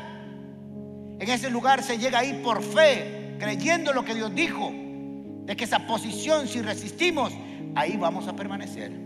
En 1.20 1.30
ese 1.30 1.50
lugar 1.50 1.84
se 1.84 1.98
llega 1.98 2.20
ahí 2.20 2.42
por 2.44 2.64
fe, 2.64 3.36
creyendo 3.40 3.94
lo 3.94 4.04
que 4.04 4.16
Dios 4.16 4.34
dijo, 4.34 4.72
de 4.72 5.56
que 5.56 5.66
esa 5.66 5.86
posición, 5.86 6.48
si 6.48 6.62
resistimos, 6.62 7.34
ahí 7.76 7.98
vamos 7.98 8.28
a 8.28 8.36
permanecer. 8.36 9.05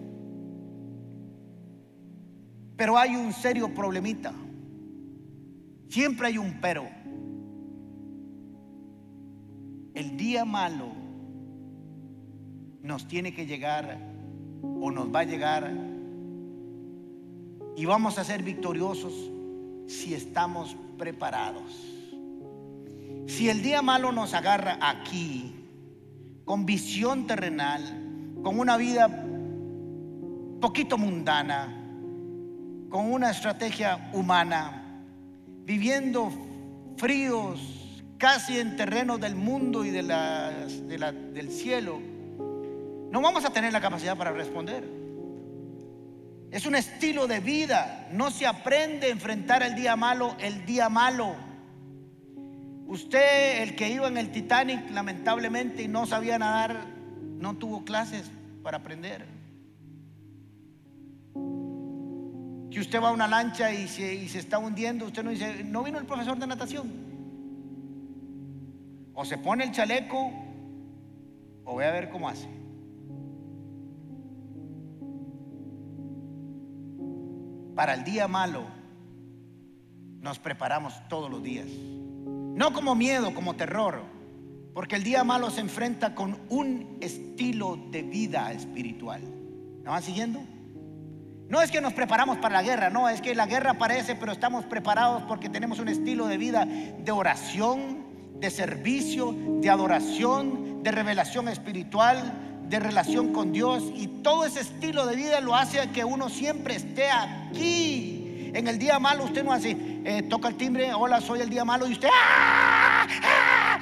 Pero 2.80 2.98
hay 2.98 3.14
un 3.14 3.34
serio 3.34 3.74
problemita. 3.74 4.32
Siempre 5.90 6.28
hay 6.28 6.38
un 6.38 6.62
pero. 6.62 6.88
El 9.94 10.16
día 10.16 10.46
malo 10.46 10.88
nos 12.82 13.06
tiene 13.06 13.34
que 13.34 13.46
llegar 13.46 14.00
o 14.64 14.92
nos 14.92 15.14
va 15.14 15.20
a 15.20 15.24
llegar 15.26 15.70
y 17.76 17.84
vamos 17.84 18.18
a 18.18 18.24
ser 18.24 18.44
victoriosos 18.44 19.30
si 19.88 20.14
estamos 20.14 20.78
preparados. 20.98 21.74
Si 23.28 23.50
el 23.50 23.62
día 23.62 23.82
malo 23.82 24.14
nos 24.14 24.34
agarra 24.34 24.80
aquí, 24.82 25.54
con 26.46 26.66
visión 26.66 27.28
terrenal, 27.28 27.82
con 28.42 28.58
una 28.58 28.78
vida 28.78 29.26
poquito 30.62 30.98
mundana, 30.98 31.79
con 32.90 33.12
una 33.12 33.32
estrategia 33.32 34.10
humana, 34.14 35.04
viviendo 35.64 36.32
fríos, 36.98 38.04
casi 38.18 38.60
en 38.60 38.76
terreno 38.76 39.18
del 39.18 39.36
mundo 39.36 39.86
y 39.86 39.92
de 39.92 40.04
del 40.04 41.52
cielo, 41.52 42.00
no 43.12 43.22
vamos 43.22 43.46
a 43.46 43.52
tener 43.52 43.74
la 43.74 43.82
capacidad 43.82 44.18
para 44.18 44.32
responder. 44.32 45.00
Es 46.52 46.66
un 46.66 46.76
estilo 46.76 47.28
de 47.28 47.40
vida. 47.40 48.08
No 48.12 48.32
se 48.32 48.48
aprende 48.48 49.08
a 49.08 49.10
enfrentar 49.10 49.64
el 49.64 49.76
día 49.76 49.96
malo, 49.96 50.36
el 50.40 50.66
día 50.66 50.90
malo. 50.90 51.36
Usted, 52.88 53.62
el 53.62 53.76
que 53.76 53.90
iba 53.90 54.08
en 54.08 54.18
el 54.18 54.32
Titanic, 54.32 54.90
lamentablemente, 54.90 55.84
y 55.84 55.88
no 55.88 56.08
sabía 56.08 56.40
nadar, 56.40 56.88
no 57.38 57.56
tuvo 57.56 57.86
clases 57.86 58.32
para 58.64 58.78
aprender. 58.78 59.39
Que 62.72 62.80
usted 62.80 63.02
va 63.02 63.10
a 63.10 63.12
una 63.12 63.28
lancha 63.28 63.72
y 63.74 63.88
se, 63.88 64.38
está 64.38 64.60
hundiendo, 64.60 65.06
usted 65.06 65.24
no 65.24 65.32
dice, 65.32 65.64
no 65.64 65.84
vino 65.84 65.98
el 65.98 66.06
profesor 66.06 66.38
de 66.38 66.48
natación. 66.48 66.92
O 69.14 69.26
se 69.26 69.38
pone 69.38 69.64
el 69.64 69.72
chaleco 69.72 70.32
o 71.66 71.76
ve 71.76 71.86
a 71.86 71.92
ver 71.92 72.10
cómo 72.10 72.30
hace. 72.30 72.48
Para 77.76 77.94
el 77.94 78.04
día 78.04 78.28
malo 78.28 78.66
nos 80.22 80.38
preparamos 80.38 80.94
todos 81.08 81.30
los 81.30 81.42
días. 81.42 81.68
No 81.68 82.74
como 82.74 82.94
miedo, 82.94 83.34
como 83.34 83.56
terror, 83.56 84.04
porque 84.74 84.96
el 84.96 85.04
día 85.04 85.24
malo 85.24 85.50
se 85.50 85.62
enfrenta 85.62 86.14
con 86.14 86.40
un 86.50 86.98
estilo 87.02 87.78
de 87.90 88.04
vida 88.04 88.52
espiritual. 88.52 89.22
¿Me 89.84 89.90
van 89.90 90.04
siguiendo? 90.04 90.42
No 91.50 91.64
es 91.64 91.72
que 91.72 91.82
nos 91.82 91.94
preparamos 91.94 92.38
para 92.38 92.54
la 92.54 92.62
guerra, 92.62 92.92
no, 92.92 93.10
es 93.10 93.22
que 93.22 93.34
la 93.34 93.48
guerra 93.48 93.72
aparece, 93.72 94.16
pero 94.16 94.32
estamos 94.32 94.66
preparados 94.66 95.24
porque 95.24 95.50
tenemos 95.50 95.80
un 95.80 95.88
estilo 95.88 96.28
de 96.28 96.38
vida 96.38 96.66
de 96.66 97.12
oración, 97.12 98.06
de 98.36 98.52
servicio, 98.52 99.36
de 99.60 99.68
adoración, 99.68 100.84
de 100.84 100.92
revelación 100.92 101.48
espiritual, 101.48 102.34
de 102.70 102.80
relación 102.80 103.34
con 103.34 103.52
Dios. 103.52 103.84
Y 103.96 104.22
todo 104.22 104.46
ese 104.46 104.60
estilo 104.60 105.08
de 105.08 105.16
vida 105.16 105.42
lo 105.42 105.56
hace 105.56 105.90
que 105.90 106.06
uno 106.06 106.30
siempre 106.30 106.76
esté 106.76 107.10
aquí. 107.10 108.52
En 108.54 108.68
el 108.68 108.78
día 108.78 109.00
malo 109.00 109.24
usted 109.24 109.44
no 109.44 109.52
hace, 109.52 109.76
eh, 110.06 110.22
toca 110.30 110.50
el 110.50 110.56
timbre, 110.56 110.94
hola, 110.94 111.20
soy 111.20 111.42
el 111.42 111.50
día 111.50 111.66
malo, 111.66 111.88
y 111.88 111.94
usted, 111.94 112.10
¡Ah! 112.14 113.08
¡Ah! 113.24 113.80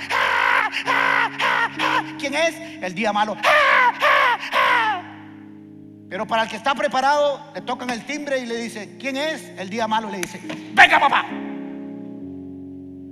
¡Ah! 0.86 2.04
¿quién 2.18 2.34
es? 2.34 2.56
El 2.82 2.94
día 2.96 3.12
malo. 3.12 3.36
Pero 6.10 6.26
para 6.26 6.44
el 6.44 6.50
que 6.50 6.56
está 6.56 6.74
preparado, 6.74 7.42
le 7.54 7.62
tocan 7.62 7.90
el 7.90 8.06
timbre 8.06 8.40
y 8.40 8.46
le 8.46 8.58
dice, 8.58 8.98
¿quién 8.98 9.18
es? 9.18 9.44
El 9.58 9.70
día 9.70 9.88
malo 9.88 10.10
le 10.10 10.20
dice, 10.20 10.40
venga 10.74 11.00
papá, 11.00 11.26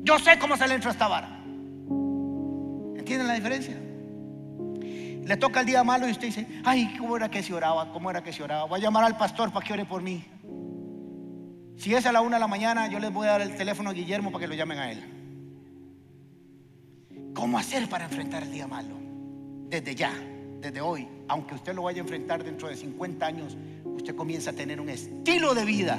yo 0.04 0.18
sé 0.20 0.40
cómo 0.40 0.56
se 0.56 0.68
le 0.68 0.76
entra 0.76 0.92
esta 0.92 1.08
vara. 1.08 1.28
¿Entienden 2.96 3.28
la 3.28 3.34
diferencia? 3.34 3.76
Le 5.26 5.38
toca 5.38 5.60
el 5.60 5.66
día 5.66 5.84
malo 5.84 6.08
y 6.08 6.12
usted 6.12 6.28
dice, 6.28 6.48
ay, 6.64 6.96
¿cómo 6.98 7.18
era 7.18 7.30
que 7.30 7.44
se 7.44 7.54
oraba? 7.54 7.92
¿Cómo 7.92 8.10
era 8.10 8.24
que 8.24 8.32
se 8.32 8.44
oraba? 8.44 8.66
Voy 8.66 8.80
a 8.80 8.84
llamar 8.84 9.04
al 9.04 9.18
pastor 9.18 9.52
para 9.52 9.66
que 9.66 9.74
ore 9.74 9.86
por 9.86 10.02
mí. 10.02 10.24
Si 11.78 11.94
es 11.94 12.06
a 12.06 12.14
la 12.14 12.22
una 12.22 12.38
de 12.38 12.40
la 12.40 12.48
mañana, 12.48 12.88
yo 12.88 13.00
les 13.00 13.12
voy 13.12 13.28
a 13.28 13.32
dar 13.32 13.42
el 13.42 13.56
teléfono 13.58 13.90
a 13.90 13.94
Guillermo 13.94 14.32
para 14.32 14.44
que 14.44 14.48
lo 14.48 14.56
llamen 14.56 14.80
a 14.80 14.92
él. 14.92 15.04
¿Cómo 17.34 17.58
hacer 17.58 17.90
para 17.90 18.06
enfrentar 18.06 18.44
el 18.44 18.52
día 18.52 18.68
malo? 18.68 18.96
Desde 19.68 19.96
ya 19.96 20.14
desde 20.62 20.82
hoy, 20.82 21.08
aunque 21.28 21.56
usted 21.56 21.74
lo 21.74 21.84
vaya 21.84 22.00
a 22.00 22.02
enfrentar 22.02 22.44
dentro 22.44 22.68
de 22.68 22.76
50 22.76 23.26
años, 23.26 23.58
usted 23.84 24.16
comienza 24.16 24.52
a 24.52 24.54
tener 24.54 24.80
un 24.82 24.90
estilo 24.90 25.54
de 25.54 25.66
vida 25.66 25.98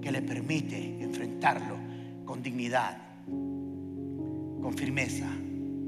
que 0.00 0.12
le 0.12 0.22
permite 0.22 1.02
enfrentarlo 1.02 1.76
con 2.24 2.42
dignidad, 2.42 2.98
con 3.26 4.74
firmeza, 4.76 5.26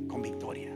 con 0.08 0.22
victoria. 0.22 0.72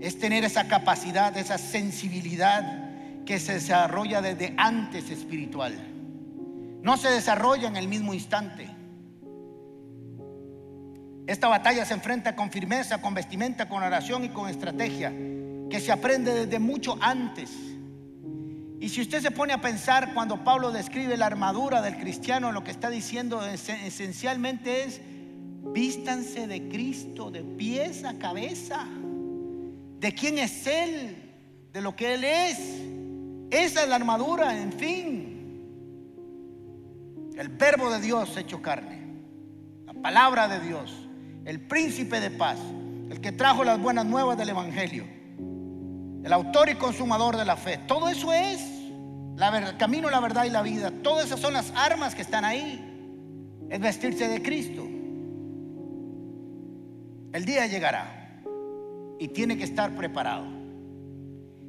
Es 0.00 0.18
tener 0.18 0.44
esa 0.44 0.66
capacidad, 0.66 1.36
esa 1.36 1.58
sensibilidad 1.58 3.24
que 3.24 3.38
se 3.38 3.54
desarrolla 3.54 4.20
desde 4.20 4.54
antes 4.56 5.10
espiritual. 5.10 5.74
No 6.82 6.96
se 6.96 7.08
desarrolla 7.08 7.68
en 7.68 7.76
el 7.76 7.86
mismo 7.86 8.12
instante. 8.12 8.68
Esta 11.28 11.46
batalla 11.46 11.84
se 11.84 11.94
enfrenta 11.94 12.34
con 12.34 12.50
firmeza, 12.50 13.00
con 13.00 13.14
vestimenta, 13.14 13.68
con 13.68 13.84
oración 13.84 14.24
y 14.24 14.30
con 14.30 14.48
estrategia 14.48 15.12
que 15.72 15.80
se 15.80 15.90
aprende 15.90 16.34
desde 16.34 16.58
mucho 16.58 16.98
antes. 17.00 17.50
Y 18.78 18.90
si 18.90 19.00
usted 19.00 19.22
se 19.22 19.30
pone 19.30 19.54
a 19.54 19.62
pensar 19.62 20.12
cuando 20.12 20.44
Pablo 20.44 20.70
describe 20.70 21.16
la 21.16 21.24
armadura 21.24 21.80
del 21.80 21.96
cristiano, 21.96 22.52
lo 22.52 22.62
que 22.62 22.70
está 22.70 22.90
diciendo 22.90 23.42
esencialmente 23.46 24.84
es, 24.84 25.00
vístanse 25.72 26.46
de 26.46 26.68
Cristo 26.68 27.30
de 27.30 27.42
pies 27.42 28.04
a 28.04 28.18
cabeza, 28.18 28.86
de 29.98 30.12
quién 30.12 30.36
es 30.36 30.66
Él, 30.66 31.16
de 31.72 31.80
lo 31.80 31.96
que 31.96 32.14
Él 32.14 32.24
es. 32.24 32.58
Esa 33.50 33.84
es 33.84 33.88
la 33.88 33.96
armadura, 33.96 34.60
en 34.60 34.74
fin. 34.74 35.62
El 37.34 37.48
verbo 37.48 37.90
de 37.90 37.98
Dios 37.98 38.36
hecho 38.36 38.60
carne, 38.60 39.00
la 39.86 39.94
palabra 39.94 40.48
de 40.48 40.60
Dios, 40.60 40.92
el 41.46 41.62
príncipe 41.62 42.20
de 42.20 42.30
paz, 42.30 42.58
el 43.08 43.22
que 43.22 43.32
trajo 43.32 43.64
las 43.64 43.80
buenas 43.80 44.04
nuevas 44.04 44.36
del 44.36 44.50
Evangelio 44.50 45.21
el 46.24 46.32
autor 46.32 46.68
y 46.68 46.74
consumador 46.74 47.36
de 47.36 47.44
la 47.44 47.56
fe. 47.56 47.78
Todo 47.86 48.08
eso 48.08 48.32
es 48.32 48.60
el 49.50 49.76
camino, 49.76 50.08
la 50.08 50.20
verdad 50.20 50.44
y 50.44 50.50
la 50.50 50.62
vida. 50.62 50.92
Todas 51.02 51.26
esas 51.26 51.40
son 51.40 51.52
las 51.52 51.72
armas 51.74 52.14
que 52.14 52.22
están 52.22 52.44
ahí. 52.44 52.88
Es 53.68 53.80
vestirse 53.80 54.28
de 54.28 54.42
Cristo. 54.42 54.86
El 57.32 57.44
día 57.44 57.66
llegará 57.66 58.40
y 59.18 59.28
tiene 59.28 59.56
que 59.56 59.64
estar 59.64 59.94
preparado. 59.96 60.46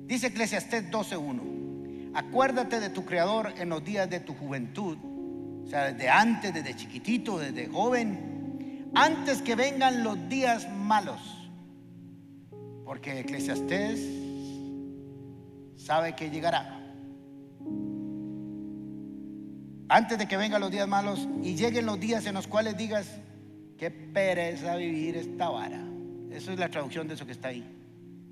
Dice 0.05 0.27
Eclesiastés 0.27 0.91
12:1. 0.91 2.11
Acuérdate 2.13 2.79
de 2.79 2.89
tu 2.89 3.05
creador 3.05 3.53
en 3.57 3.69
los 3.69 3.83
días 3.83 4.07
de 4.07 4.19
tu 4.19 4.35
juventud, 4.35 4.97
o 5.63 5.67
sea, 5.67 5.91
desde 5.91 6.09
antes, 6.09 6.53
desde 6.53 6.75
chiquitito, 6.75 7.39
desde 7.39 7.67
joven, 7.67 8.91
antes 8.93 9.41
que 9.41 9.55
vengan 9.55 10.03
los 10.03 10.29
días 10.29 10.69
malos. 10.69 11.49
Porque 12.85 13.21
Eclesiastés 13.21 14.22
sabe 15.83 16.15
que 16.15 16.29
llegará. 16.29 16.79
Antes 19.89 20.17
de 20.17 20.27
que 20.27 20.37
vengan 20.37 20.61
los 20.61 20.71
días 20.71 20.87
malos 20.87 21.27
y 21.43 21.55
lleguen 21.55 21.85
los 21.85 21.99
días 21.99 22.25
en 22.25 22.33
los 22.33 22.47
cuales 22.47 22.77
digas, 22.77 23.19
qué 23.77 23.91
pereza 23.91 24.75
vivir 24.77 25.17
esta 25.17 25.49
vara. 25.49 25.83
Eso 26.31 26.51
es 26.51 26.59
la 26.59 26.69
traducción 26.69 27.07
de 27.07 27.15
eso 27.15 27.25
que 27.25 27.33
está 27.33 27.49
ahí. 27.49 27.63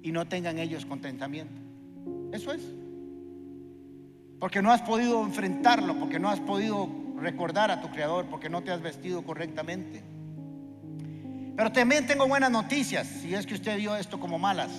Y 0.02 0.12
no 0.12 0.26
tengan 0.28 0.58
ellos 0.58 0.86
contentamiento. 0.86 1.62
Eso 2.32 2.54
es. 2.54 2.62
Porque 4.40 4.62
no 4.62 4.72
has 4.72 4.82
podido 4.82 5.24
enfrentarlo, 5.24 6.00
porque 6.00 6.20
no 6.20 6.30
has 6.30 6.40
podido 6.40 6.90
recordar 7.20 7.70
a 7.70 7.82
tu 7.82 7.90
Creador, 7.90 8.26
porque 8.26 8.50
no 8.50 8.64
te 8.64 8.72
has 8.72 8.82
vestido 8.82 9.24
correctamente. 9.24 10.02
Pero 11.56 11.72
también 11.72 12.08
tengo 12.08 12.28
buenas 12.28 12.50
noticias, 12.50 13.06
si 13.06 13.36
es 13.36 13.46
que 13.46 13.54
usted 13.54 13.78
vio 13.78 13.96
esto 13.96 14.20
como 14.20 14.40
malas 14.40 14.72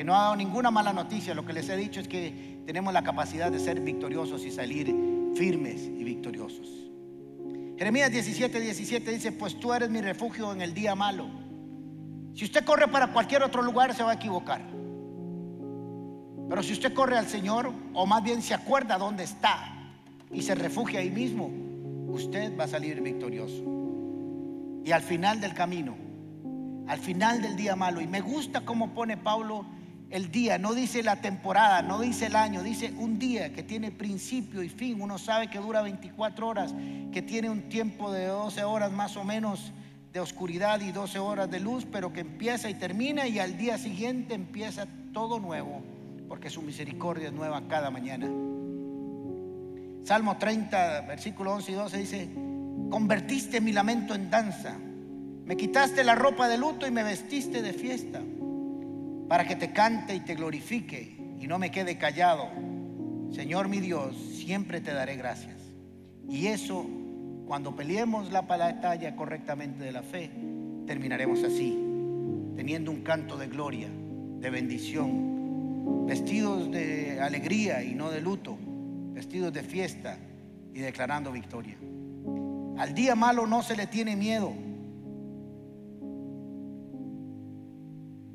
que 0.00 0.04
no 0.04 0.16
ha 0.16 0.22
dado 0.22 0.36
ninguna 0.36 0.70
mala 0.70 0.94
noticia. 0.94 1.34
Lo 1.34 1.44
que 1.44 1.52
les 1.52 1.68
he 1.68 1.76
dicho 1.76 2.00
es 2.00 2.08
que 2.08 2.62
tenemos 2.64 2.90
la 2.94 3.02
capacidad 3.02 3.52
de 3.52 3.58
ser 3.58 3.80
victoriosos 3.80 4.46
y 4.46 4.50
salir 4.50 4.86
firmes 5.34 5.82
y 5.82 6.02
victoriosos. 6.02 6.70
Jeremías 7.76 8.10
17, 8.10 8.60
17 8.60 9.10
dice, 9.10 9.30
pues 9.32 9.60
tú 9.60 9.74
eres 9.74 9.90
mi 9.90 10.00
refugio 10.00 10.54
en 10.54 10.62
el 10.62 10.72
día 10.72 10.94
malo. 10.94 11.26
Si 12.32 12.46
usted 12.46 12.64
corre 12.64 12.88
para 12.88 13.12
cualquier 13.12 13.42
otro 13.42 13.60
lugar 13.60 13.94
se 13.94 14.02
va 14.02 14.12
a 14.12 14.14
equivocar. 14.14 14.62
Pero 16.48 16.62
si 16.62 16.72
usted 16.72 16.94
corre 16.94 17.18
al 17.18 17.26
Señor, 17.26 17.70
o 17.92 18.06
más 18.06 18.22
bien 18.22 18.40
se 18.40 18.54
acuerda 18.54 18.96
dónde 18.96 19.24
está 19.24 19.92
y 20.32 20.40
se 20.40 20.54
refugia 20.54 21.00
ahí 21.00 21.10
mismo, 21.10 21.50
usted 22.08 22.58
va 22.58 22.64
a 22.64 22.68
salir 22.68 23.02
victorioso. 23.02 23.62
Y 24.82 24.92
al 24.92 25.02
final 25.02 25.42
del 25.42 25.52
camino, 25.52 25.94
al 26.88 27.00
final 27.00 27.42
del 27.42 27.54
día 27.54 27.76
malo, 27.76 28.00
y 28.00 28.06
me 28.06 28.22
gusta 28.22 28.62
cómo 28.62 28.94
pone 28.94 29.18
Pablo 29.18 29.66
el 30.10 30.32
día, 30.32 30.58
no 30.58 30.74
dice 30.74 31.02
la 31.04 31.20
temporada, 31.20 31.82
no 31.82 32.00
dice 32.00 32.26
el 32.26 32.36
año, 32.36 32.64
dice 32.64 32.92
un 32.98 33.18
día 33.18 33.52
que 33.52 33.62
tiene 33.62 33.92
principio 33.92 34.62
y 34.62 34.68
fin. 34.68 35.00
Uno 35.00 35.18
sabe 35.18 35.48
que 35.48 35.58
dura 35.58 35.82
24 35.82 36.48
horas, 36.48 36.74
que 37.12 37.22
tiene 37.22 37.48
un 37.48 37.68
tiempo 37.68 38.10
de 38.12 38.26
12 38.26 38.64
horas 38.64 38.90
más 38.90 39.16
o 39.16 39.22
menos 39.22 39.72
de 40.12 40.18
oscuridad 40.18 40.80
y 40.80 40.90
12 40.90 41.20
horas 41.20 41.48
de 41.48 41.60
luz, 41.60 41.86
pero 41.90 42.12
que 42.12 42.20
empieza 42.20 42.68
y 42.68 42.74
termina 42.74 43.28
y 43.28 43.38
al 43.38 43.56
día 43.56 43.78
siguiente 43.78 44.34
empieza 44.34 44.88
todo 45.12 45.38
nuevo, 45.38 45.80
porque 46.28 46.50
su 46.50 46.60
misericordia 46.60 47.28
es 47.28 47.32
nueva 47.32 47.62
cada 47.68 47.90
mañana. 47.90 48.26
Salmo 50.02 50.38
30, 50.38 51.02
versículo 51.02 51.52
11 51.54 51.70
y 51.70 51.74
12 51.76 51.98
dice, 51.98 52.28
convertiste 52.90 53.60
mi 53.60 53.70
lamento 53.70 54.16
en 54.16 54.28
danza, 54.28 54.76
me 55.44 55.56
quitaste 55.56 56.02
la 56.02 56.16
ropa 56.16 56.48
de 56.48 56.58
luto 56.58 56.88
y 56.88 56.90
me 56.90 57.04
vestiste 57.04 57.62
de 57.62 57.72
fiesta 57.72 58.20
para 59.30 59.46
que 59.46 59.54
te 59.54 59.70
cante 59.70 60.12
y 60.12 60.18
te 60.18 60.34
glorifique 60.34 61.16
y 61.38 61.46
no 61.46 61.60
me 61.60 61.70
quede 61.70 61.96
callado. 61.96 62.48
Señor 63.30 63.68
mi 63.68 63.78
Dios, 63.78 64.16
siempre 64.16 64.80
te 64.80 64.92
daré 64.92 65.14
gracias. 65.14 65.54
Y 66.28 66.48
eso, 66.48 66.84
cuando 67.46 67.76
peleemos 67.76 68.32
la 68.32 68.42
batalla 68.42 69.14
correctamente 69.14 69.84
de 69.84 69.92
la 69.92 70.02
fe, 70.02 70.32
terminaremos 70.84 71.44
así, 71.44 71.78
teniendo 72.56 72.90
un 72.90 73.02
canto 73.02 73.36
de 73.36 73.46
gloria, 73.46 73.86
de 74.40 74.50
bendición, 74.50 76.06
vestidos 76.08 76.68
de 76.72 77.20
alegría 77.20 77.84
y 77.84 77.94
no 77.94 78.10
de 78.10 78.20
luto, 78.20 78.58
vestidos 79.12 79.52
de 79.52 79.62
fiesta 79.62 80.18
y 80.74 80.80
declarando 80.80 81.30
victoria. 81.30 81.76
Al 82.78 82.94
día 82.94 83.14
malo 83.14 83.46
no 83.46 83.62
se 83.62 83.76
le 83.76 83.86
tiene 83.86 84.16
miedo. 84.16 84.52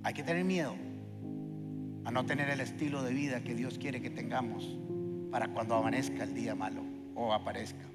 Hay 0.02 0.14
que 0.14 0.24
tener 0.24 0.46
miedo 0.46 0.85
a 2.06 2.12
no 2.12 2.26
tener 2.26 2.50
el 2.50 2.62
estilo 2.62 3.04
de 3.04 3.14
vida 3.14 3.42
que 3.42 3.56
Dios 3.56 3.78
quiere 3.78 4.02
que 4.02 4.10
tengamos 4.10 4.78
para 5.32 5.48
cuando 5.50 5.76
amanezca 5.76 6.24
el 6.24 6.34
día 6.34 6.56
malo 6.56 6.84
o 7.16 7.34
aparezca. 7.34 7.86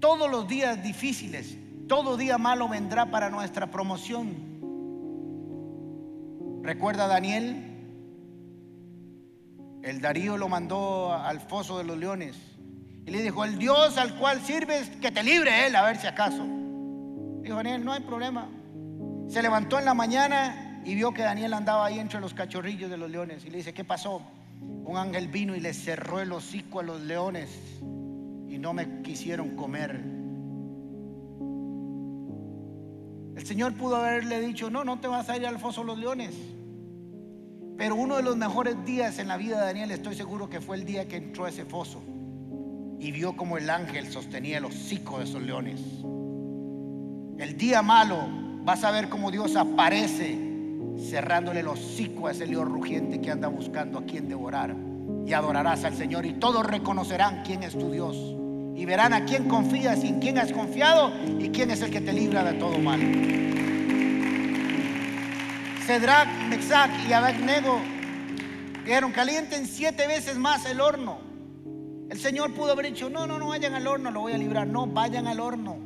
Todos 0.00 0.30
los 0.30 0.48
días 0.48 0.82
difíciles, 0.82 1.56
todo 1.86 2.16
día 2.16 2.38
malo 2.38 2.68
vendrá 2.68 3.10
para 3.10 3.30
nuestra 3.30 3.70
promoción. 3.70 4.58
¿Recuerda 6.62 7.06
Daniel? 7.06 7.64
El 9.82 10.00
Darío 10.00 10.36
lo 10.36 10.48
mandó 10.48 11.12
al 11.12 11.40
foso 11.40 11.78
de 11.78 11.84
los 11.84 11.98
leones 11.98 12.36
y 13.06 13.10
le 13.10 13.22
dijo, 13.22 13.44
el 13.44 13.58
Dios 13.58 13.96
al 13.96 14.16
cual 14.18 14.40
sirves, 14.40 14.90
que 15.00 15.10
te 15.10 15.22
libre 15.22 15.66
él, 15.66 15.76
a 15.76 15.82
ver 15.82 15.96
si 15.96 16.06
acaso. 16.06 16.46
Dijo 17.42 17.56
Daniel, 17.56 17.84
no 17.84 17.92
hay 17.92 18.00
problema. 18.00 18.48
Se 19.28 19.42
levantó 19.42 19.78
en 19.78 19.84
la 19.84 19.94
mañana 19.94 20.67
y 20.88 20.94
vio 20.94 21.12
que 21.12 21.20
Daniel 21.20 21.52
andaba 21.52 21.84
ahí 21.84 21.98
entre 21.98 22.18
los 22.18 22.32
cachorrillos 22.32 22.90
de 22.90 22.96
los 22.96 23.10
leones 23.10 23.44
y 23.44 23.50
le 23.50 23.58
dice, 23.58 23.74
¿qué 23.74 23.84
pasó? 23.84 24.22
Un 24.86 24.96
ángel 24.96 25.28
vino 25.28 25.54
y 25.54 25.60
le 25.60 25.74
cerró 25.74 26.18
el 26.18 26.32
hocico 26.32 26.80
a 26.80 26.82
los 26.82 27.02
leones 27.02 27.50
y 28.48 28.56
no 28.56 28.72
me 28.72 29.02
quisieron 29.02 29.54
comer. 29.54 30.02
El 33.36 33.46
Señor 33.46 33.74
pudo 33.74 33.96
haberle 33.96 34.40
dicho, 34.40 34.70
no, 34.70 34.82
no 34.82 34.98
te 34.98 35.08
vas 35.08 35.28
a 35.28 35.36
ir 35.36 35.46
al 35.46 35.58
foso 35.58 35.82
de 35.82 35.88
los 35.88 35.98
leones. 35.98 36.34
Pero 37.76 37.94
uno 37.94 38.16
de 38.16 38.22
los 38.22 38.38
mejores 38.38 38.82
días 38.86 39.18
en 39.18 39.28
la 39.28 39.36
vida 39.36 39.60
de 39.60 39.66
Daniel, 39.66 39.90
estoy 39.90 40.14
seguro 40.14 40.48
que 40.48 40.62
fue 40.62 40.78
el 40.78 40.86
día 40.86 41.06
que 41.06 41.16
entró 41.16 41.44
a 41.44 41.50
ese 41.50 41.66
foso 41.66 42.02
y 42.98 43.12
vio 43.12 43.36
como 43.36 43.58
el 43.58 43.68
ángel 43.68 44.10
sostenía 44.10 44.56
el 44.56 44.64
hocico 44.64 45.18
de 45.18 45.24
esos 45.24 45.42
leones. 45.42 45.82
El 47.38 47.58
día 47.58 47.82
malo, 47.82 48.26
vas 48.64 48.84
a 48.84 48.90
ver 48.90 49.10
cómo 49.10 49.30
Dios 49.30 49.54
aparece 49.54 50.47
cerrándole 50.98 51.60
el 51.60 51.68
hocico 51.68 52.26
a 52.26 52.32
ese 52.32 52.46
león 52.46 52.68
rugiente 52.68 53.20
que 53.20 53.30
anda 53.30 53.48
buscando 53.48 53.98
a 53.98 54.04
quien 54.04 54.28
devorar. 54.28 54.74
Y 55.26 55.32
adorarás 55.32 55.84
al 55.84 55.94
Señor 55.94 56.26
y 56.26 56.34
todos 56.34 56.66
reconocerán 56.66 57.42
quién 57.44 57.62
es 57.62 57.78
tu 57.78 57.90
Dios. 57.90 58.16
Y 58.74 58.84
verán 58.84 59.12
a 59.12 59.24
quién 59.24 59.48
confías 59.48 60.04
y 60.04 60.08
en 60.08 60.20
quién 60.20 60.38
has 60.38 60.52
confiado 60.52 61.12
y 61.38 61.50
quién 61.50 61.70
es 61.70 61.82
el 61.82 61.90
que 61.90 62.00
te 62.00 62.12
libra 62.12 62.44
de 62.44 62.54
todo 62.54 62.78
mal. 62.78 63.00
Cedrac, 65.84 66.28
Mexac 66.48 66.90
y 67.08 67.12
Abednego 67.12 67.80
dijeron, 68.84 69.10
calienten 69.12 69.66
siete 69.66 70.06
veces 70.06 70.36
más 70.36 70.66
el 70.66 70.80
horno. 70.80 71.18
El 72.10 72.18
Señor 72.18 72.54
pudo 72.54 72.72
haber 72.72 72.86
dicho, 72.86 73.10
no, 73.10 73.26
no, 73.26 73.38
no 73.38 73.48
vayan 73.48 73.74
al 73.74 73.86
horno, 73.86 74.10
lo 74.10 74.20
voy 74.20 74.32
a 74.32 74.38
librar. 74.38 74.66
No, 74.66 74.86
vayan 74.86 75.26
al 75.26 75.40
horno. 75.40 75.76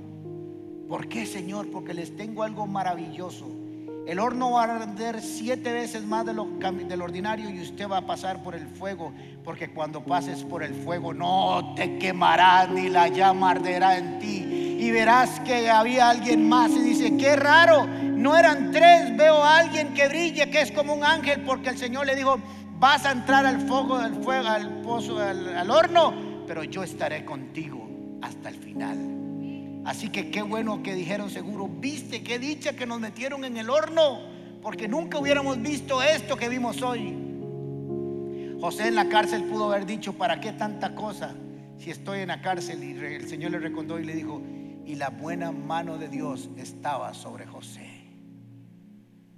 ¿Por 0.89 1.09
qué, 1.09 1.27
Señor? 1.27 1.71
Porque 1.71 1.95
les 1.95 2.17
tengo 2.17 2.43
algo 2.43 2.67
maravilloso. 2.67 3.62
El 4.07 4.19
horno 4.19 4.51
va 4.51 4.65
a 4.65 4.83
arder 4.83 5.21
siete 5.21 5.73
veces 5.73 6.05
más 6.05 6.27
de 6.27 6.35
lo, 6.35 6.45
del 6.45 7.03
ordinario 7.03 7.49
y 7.49 7.61
usted 7.61 7.89
va 7.89 7.99
a 7.99 8.07
pasar 8.07 8.43
por 8.43 8.57
el 8.57 8.67
fuego, 8.67 9.13
porque 9.45 9.73
cuando 9.73 10.05
pases 10.05 10.43
por 10.43 10.65
el 10.65 10.75
fuego 10.75 11.15
no 11.15 11.75
te 11.77 11.99
quemará 11.99 12.67
ni 12.67 12.89
la 12.89 13.09
llama 13.09 13.51
arderá 13.51 13.97
en 13.97 14.19
ti. 14.19 14.77
Y 14.81 14.91
verás 14.91 15.39
que 15.41 15.71
había 15.71 16.11
alguien 16.11 16.49
más 16.49 16.73
y 16.73 16.81
dice, 16.81 17.17
qué 17.17 17.37
raro, 17.37 17.87
no 17.87 18.37
eran 18.37 18.73
tres, 18.73 19.17
veo 19.17 19.37
a 19.37 19.59
alguien 19.59 19.95
que 19.95 20.09
brille, 20.09 20.51
que 20.51 20.63
es 20.63 20.73
como 20.73 20.95
un 20.95 21.05
ángel, 21.05 21.43
porque 21.43 21.71
el 21.71 21.79
Señor 21.79 22.07
le 22.07 22.17
dijo, 22.17 22.41
vas 22.81 23.07
a 23.07 23.13
entrar 23.13 23.47
al 23.47 23.61
fuego, 23.61 23.95
al 23.95 24.21
fuego, 24.25 24.49
al 24.49 24.83
pozo, 24.83 25.21
al, 25.21 25.57
al 25.57 25.71
horno, 25.71 26.13
pero 26.49 26.65
yo 26.65 26.83
estaré 26.83 27.25
contigo 27.25 27.89
hasta 28.21 28.49
el 28.49 28.57
final. 28.57 29.22
Así 29.85 30.11
que 30.11 30.31
qué 30.31 30.43
bueno 30.43 30.83
que 30.83 30.95
dijeron 30.95 31.31
seguro, 31.31 31.69
viste, 31.69 32.23
qué 32.23 32.39
dicha 32.39 32.75
que 32.75 32.87
nos 32.87 33.01
metieron 33.01 33.45
en 33.45 33.57
el 33.57 33.69
horno, 33.69 34.21
porque 34.63 34.87
nunca 34.87 35.19
hubiéramos 35.19 35.61
visto 35.61 36.03
esto 36.03 36.37
que 36.37 36.49
vimos 36.49 36.83
hoy. 36.83 37.19
José 38.61 38.89
en 38.89 38.95
la 38.95 39.09
cárcel 39.09 39.43
pudo 39.45 39.73
haber 39.73 39.87
dicho, 39.87 40.13
¿para 40.13 40.41
qué 40.41 40.53
tanta 40.53 40.95
cosa 40.95 41.35
si 41.79 41.91
estoy 41.91 42.21
en 42.21 42.29
la 42.29 42.41
cárcel? 42.41 42.85
Y 42.85 42.93
el 42.93 43.29
Señor 43.29 43.51
le 43.51 43.59
recordó 43.59 43.99
y 43.99 44.05
le 44.05 44.15
dijo, 44.15 44.41
y 44.87 44.95
la 44.95 45.11
buena 45.11 45.51
mano 45.51 45.99
de 45.99 46.09
Dios 46.09 46.49
estaba 46.57 47.13
sobre 47.13 47.47
José. 47.47 47.89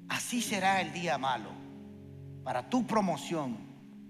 Así 0.09 0.43
será 0.43 0.83
el 0.83 0.93
día 0.93 1.17
malo 1.17 1.51
para 2.43 2.69
tu 2.69 2.87
promoción, 2.87 3.57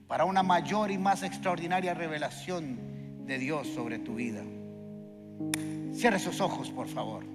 para 0.08 0.24
una 0.24 0.42
mayor 0.42 0.90
y 0.90 0.98
más 0.98 1.22
extraordinaria 1.22 1.94
revelación 1.94 3.24
de 3.24 3.38
Dios 3.38 3.68
sobre 3.68 4.00
tu 4.00 4.16
vida. 4.16 4.42
Cierre 5.94 6.18
sus 6.18 6.40
ojos, 6.40 6.70
por 6.70 6.88
favor. 6.88 7.33